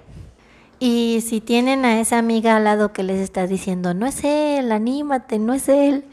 [0.80, 4.70] Y si tienen a esa amiga al lado que les está diciendo, no es él,
[4.70, 6.04] anímate, no es él,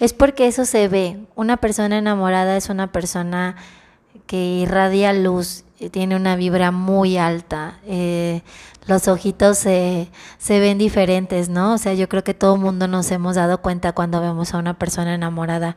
[0.00, 1.18] es porque eso se ve.
[1.34, 3.56] Una persona enamorada es una persona
[4.26, 8.42] que irradia luz, tiene una vibra muy alta, eh,
[8.86, 10.08] los ojitos se,
[10.38, 11.74] se ven diferentes, ¿no?
[11.74, 14.58] O sea, yo creo que todo el mundo nos hemos dado cuenta cuando vemos a
[14.58, 15.76] una persona enamorada.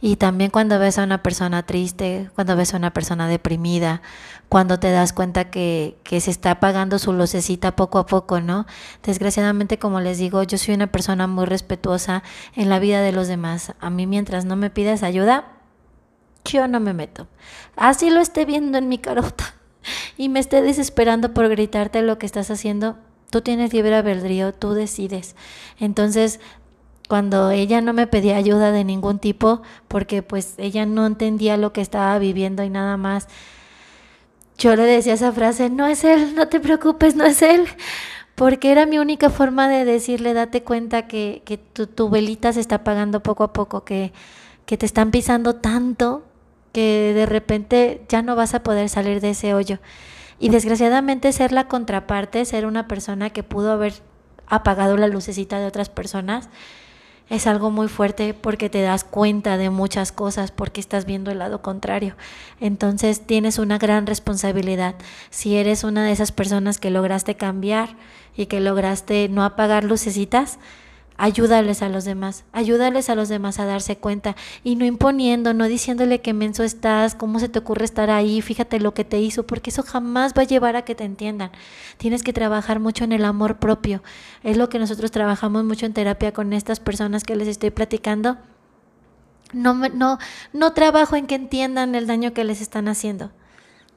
[0.00, 4.00] Y también cuando ves a una persona triste, cuando ves a una persona deprimida,
[4.48, 8.66] cuando te das cuenta que, que, se está apagando su lucecita poco a poco, ¿no?
[9.02, 12.22] Desgraciadamente, como les digo, yo soy una persona muy respetuosa
[12.54, 13.74] en la vida de los demás.
[13.80, 15.58] A mí mientras no me pides ayuda,
[16.44, 17.26] yo no me meto.
[17.76, 19.54] Así lo esté viendo en mi carota
[20.16, 22.98] y me esté desesperando por gritarte lo que estás haciendo,
[23.30, 25.36] tú tienes libre albedrío, tú decides.
[25.78, 26.40] Entonces,
[27.08, 31.72] cuando ella no me pedía ayuda de ningún tipo, porque pues ella no entendía lo
[31.72, 33.28] que estaba viviendo y nada más,
[34.58, 37.66] yo le decía esa frase, no es él, no te preocupes, no es él,
[38.34, 42.60] porque era mi única forma de decirle, date cuenta que, que tu, tu, velita se
[42.60, 44.12] está apagando poco a poco, que,
[44.66, 46.24] que te están pisando tanto
[46.72, 49.78] que de repente ya no vas a poder salir de ese hoyo.
[50.38, 53.94] Y desgraciadamente ser la contraparte, ser una persona que pudo haber
[54.46, 56.48] apagado la lucecita de otras personas,
[57.30, 61.38] es algo muy fuerte porque te das cuenta de muchas cosas porque estás viendo el
[61.38, 62.16] lado contrario.
[62.60, 64.94] Entonces tienes una gran responsabilidad.
[65.30, 67.90] Si eres una de esas personas que lograste cambiar
[68.36, 70.58] y que lograste no apagar lucecitas,
[71.18, 75.66] ayúdales a los demás, ayúdales a los demás a darse cuenta y no imponiendo, no
[75.66, 79.44] diciéndole que menso estás, cómo se te ocurre estar ahí, fíjate lo que te hizo,
[79.44, 81.50] porque eso jamás va a llevar a que te entiendan.
[81.98, 84.02] Tienes que trabajar mucho en el amor propio.
[84.44, 88.38] Es lo que nosotros trabajamos mucho en terapia con estas personas que les estoy platicando.
[89.52, 90.18] No, no,
[90.52, 93.32] no trabajo en que entiendan el daño que les están haciendo.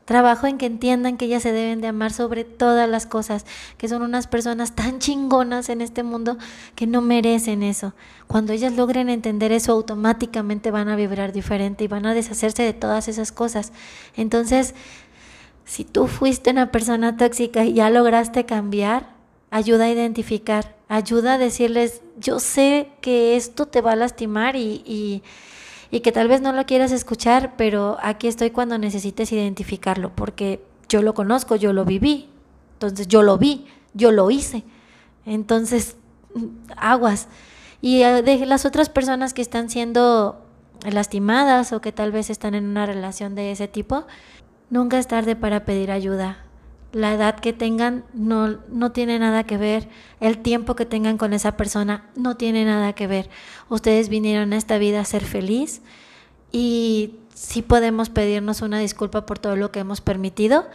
[0.06, 3.46] Trabajo en que entiendan que ellas se deben de amar sobre todas las cosas,
[3.78, 6.38] que son unas personas tan chingonas en este mundo
[6.76, 7.94] que no merecen eso.
[8.28, 12.74] Cuando ellas logren entender eso, automáticamente van a vibrar diferente y van a deshacerse de
[12.74, 13.74] todas esas cosas.
[14.16, 14.74] Entonces,
[15.66, 19.10] si tú fuiste una persona tóxica y ya lograste cambiar,
[19.52, 24.82] ayuda a identificar, ayuda a decirles, yo sé que esto te va a lastimar y,
[24.86, 25.24] y
[25.92, 30.64] y que tal vez no lo quieras escuchar, pero aquí estoy cuando necesites identificarlo, porque
[30.88, 32.30] yo lo conozco, yo lo viví,
[32.74, 34.64] entonces yo lo vi, yo lo hice,
[35.26, 35.98] entonces
[36.78, 37.28] aguas.
[37.82, 40.46] Y eh, de las otras personas que están siendo
[40.90, 44.06] lastimadas o que tal vez están en una relación de ese tipo,
[44.70, 46.46] nunca es tarde para pedir ayuda
[46.94, 49.88] la edad que tengan no, no tiene nada que ver,
[50.20, 53.30] el tiempo que tengan con esa persona no tiene nada que ver.
[53.70, 55.82] Ustedes vinieron a esta vida a ser feliz
[56.52, 60.66] y sí podemos pedirnos una disculpa por todo lo que hemos permitido,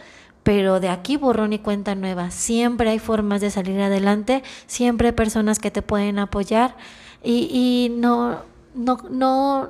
[0.43, 2.31] pero de aquí borrón y cuenta nueva.
[2.31, 6.75] Siempre hay formas de salir adelante, siempre hay personas que te pueden apoyar
[7.23, 8.41] y, y no,
[8.73, 9.69] no, no,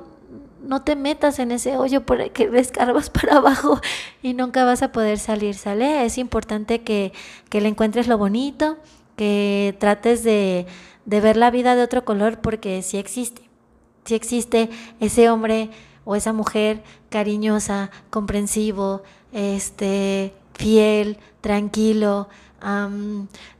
[0.62, 3.80] no te metas en ese hoyo por que escarbas para abajo
[4.22, 6.04] y nunca vas a poder salir, ¿sale?
[6.04, 7.12] Es importante que,
[7.48, 8.78] que le encuentres lo bonito,
[9.16, 10.66] que trates de,
[11.04, 13.42] de, ver la vida de otro color porque sí existe,
[14.04, 14.70] sí existe
[15.00, 15.70] ese hombre
[16.04, 19.02] o esa mujer cariñosa, comprensivo,
[19.32, 22.28] este, fiel, tranquilo,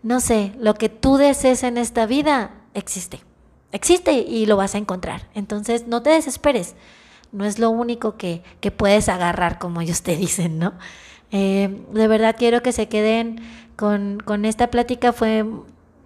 [0.02, 3.27] no sé, lo que tú desees en esta vida existe
[3.72, 5.28] existe y lo vas a encontrar.
[5.34, 6.74] Entonces, no te desesperes.
[7.32, 10.72] no es lo único que, que puedes agarrar, como ellos te dicen, ¿no?
[11.30, 13.40] Eh, de verdad quiero que se queden
[13.76, 15.44] con, con esta plática, fue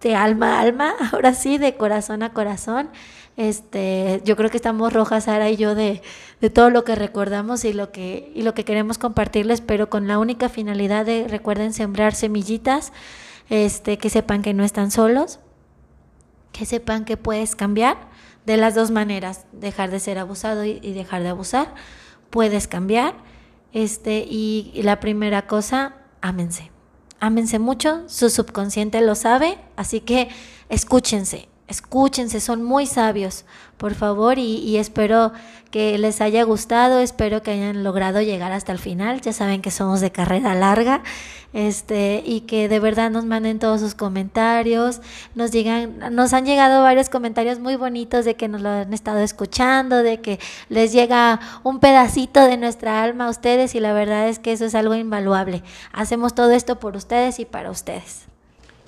[0.00, 2.90] de alma a alma, ahora sí, de corazón a corazón.
[3.36, 6.02] Este, yo creo que estamos rojas, Sara y yo, de,
[6.40, 10.06] de, todo lo que recordamos y lo que, y lo que queremos compartirles, pero con
[10.06, 12.92] la única finalidad de, recuerden, sembrar semillitas,
[13.48, 15.40] este, que sepan que no están solos,
[16.52, 18.10] que sepan que puedes cambiar.
[18.46, 21.74] De las dos maneras, dejar de ser abusado y, dejar de abusar,
[22.28, 23.14] puedes cambiar,
[23.72, 26.72] este, y, y la primera cosa, ámense.
[27.20, 30.28] Ámense mucho, su subconsciente lo sabe, así que
[30.68, 33.44] escúchense, escúchense, son muy sabios,
[33.76, 35.32] por favor, y, y, espero
[35.72, 39.72] que les haya gustado, espero que hayan logrado llegar hasta el final, ya saben que
[39.72, 41.02] somos de carrera larga,
[41.52, 45.00] este, y que de verdad nos manden todos sus comentarios,
[45.34, 49.18] nos llegan, nos han llegado varios comentarios muy bonitos de que nos lo han estado
[49.18, 50.38] escuchando, de que
[50.68, 54.64] les llega un pedacito de nuestra alma a ustedes, y la verdad es que eso
[54.64, 55.62] es algo invaluable.
[55.92, 58.31] Hacemos todo esto por ustedes y para ustedes.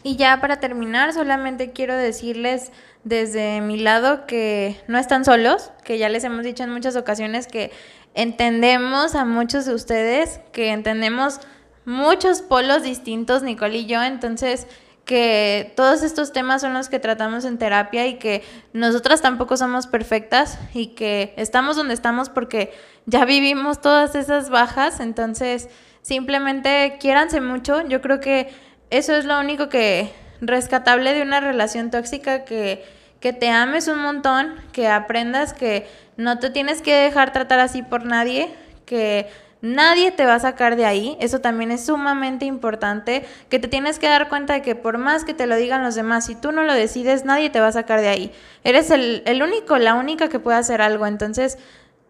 [0.07, 2.71] Y ya para terminar, solamente quiero decirles
[3.05, 7.47] desde mi lado que no están solos, que ya les hemos dicho en muchas ocasiones
[7.47, 7.73] que
[8.13, 11.41] entendemos a muchos de ustedes, que entendemos
[11.87, 14.67] muchos polos distintos, Nicole y yo, entonces
[15.07, 18.43] que todos estos temas son los que tratamos en terapia y que
[18.75, 22.75] nosotras tampoco somos perfectas y que estamos donde estamos porque
[23.07, 25.71] ya vivimos todas esas bajas, entonces
[26.03, 28.53] simplemente quiéranse mucho, yo creo que
[28.99, 32.85] eso es lo único que rescatable de una relación tóxica que,
[33.21, 37.83] que te ames un montón, que aprendas que no te tienes que dejar tratar así
[37.83, 38.55] por nadie,
[38.87, 39.29] que
[39.63, 43.99] nadie te va a sacar de ahí, eso también es sumamente importante, que te tienes
[43.99, 46.53] que dar cuenta de que por más que te lo digan los demás, si tú
[46.53, 48.33] no lo decides, nadie te va a sacar de ahí.
[48.63, 51.59] Eres el, el único, la única que puede hacer algo, entonces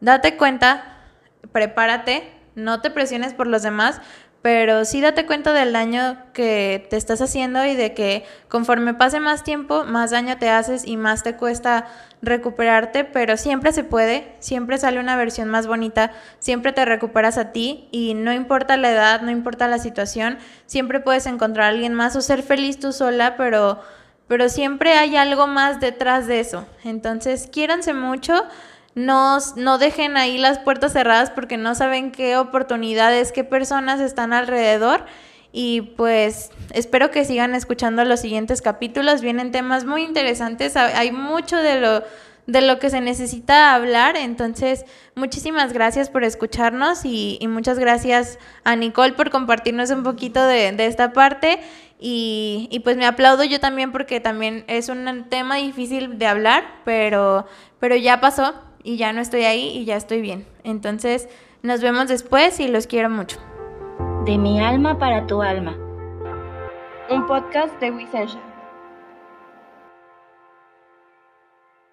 [0.00, 0.98] date cuenta,
[1.52, 4.00] prepárate, no te presiones por los demás,
[4.44, 9.18] pero sí date cuenta del daño que te estás haciendo y de que conforme pase
[9.18, 11.86] más tiempo, más daño te haces y más te cuesta
[12.20, 17.52] recuperarte, pero siempre se puede, siempre sale una versión más bonita, siempre te recuperas a
[17.52, 21.94] ti y no importa la edad, no importa la situación, siempre puedes encontrar a alguien
[21.94, 23.80] más o ser feliz tú sola, pero,
[24.28, 26.66] pero siempre hay algo más detrás de eso.
[26.84, 28.44] Entonces, quiéranse mucho
[28.94, 34.32] no, no dejen ahí las puertas cerradas porque no saben qué oportunidades, qué personas están
[34.32, 35.04] alrededor.
[35.52, 39.20] Y pues espero que sigan escuchando los siguientes capítulos.
[39.20, 40.76] Vienen temas muy interesantes.
[40.76, 42.02] Hay mucho de lo,
[42.48, 44.16] de lo que se necesita hablar.
[44.16, 44.84] Entonces,
[45.14, 50.72] muchísimas gracias por escucharnos y, y muchas gracias a Nicole por compartirnos un poquito de,
[50.72, 51.60] de esta parte.
[52.00, 56.64] Y, y, pues me aplaudo yo también porque también es un tema difícil de hablar,
[56.84, 57.46] pero,
[57.78, 58.54] pero ya pasó
[58.84, 60.46] y ya no estoy ahí y ya estoy bien.
[60.62, 61.28] Entonces,
[61.62, 63.40] nos vemos después y los quiero mucho.
[64.26, 65.76] De mi alma para tu alma.
[67.10, 68.53] Un podcast de Wisensha.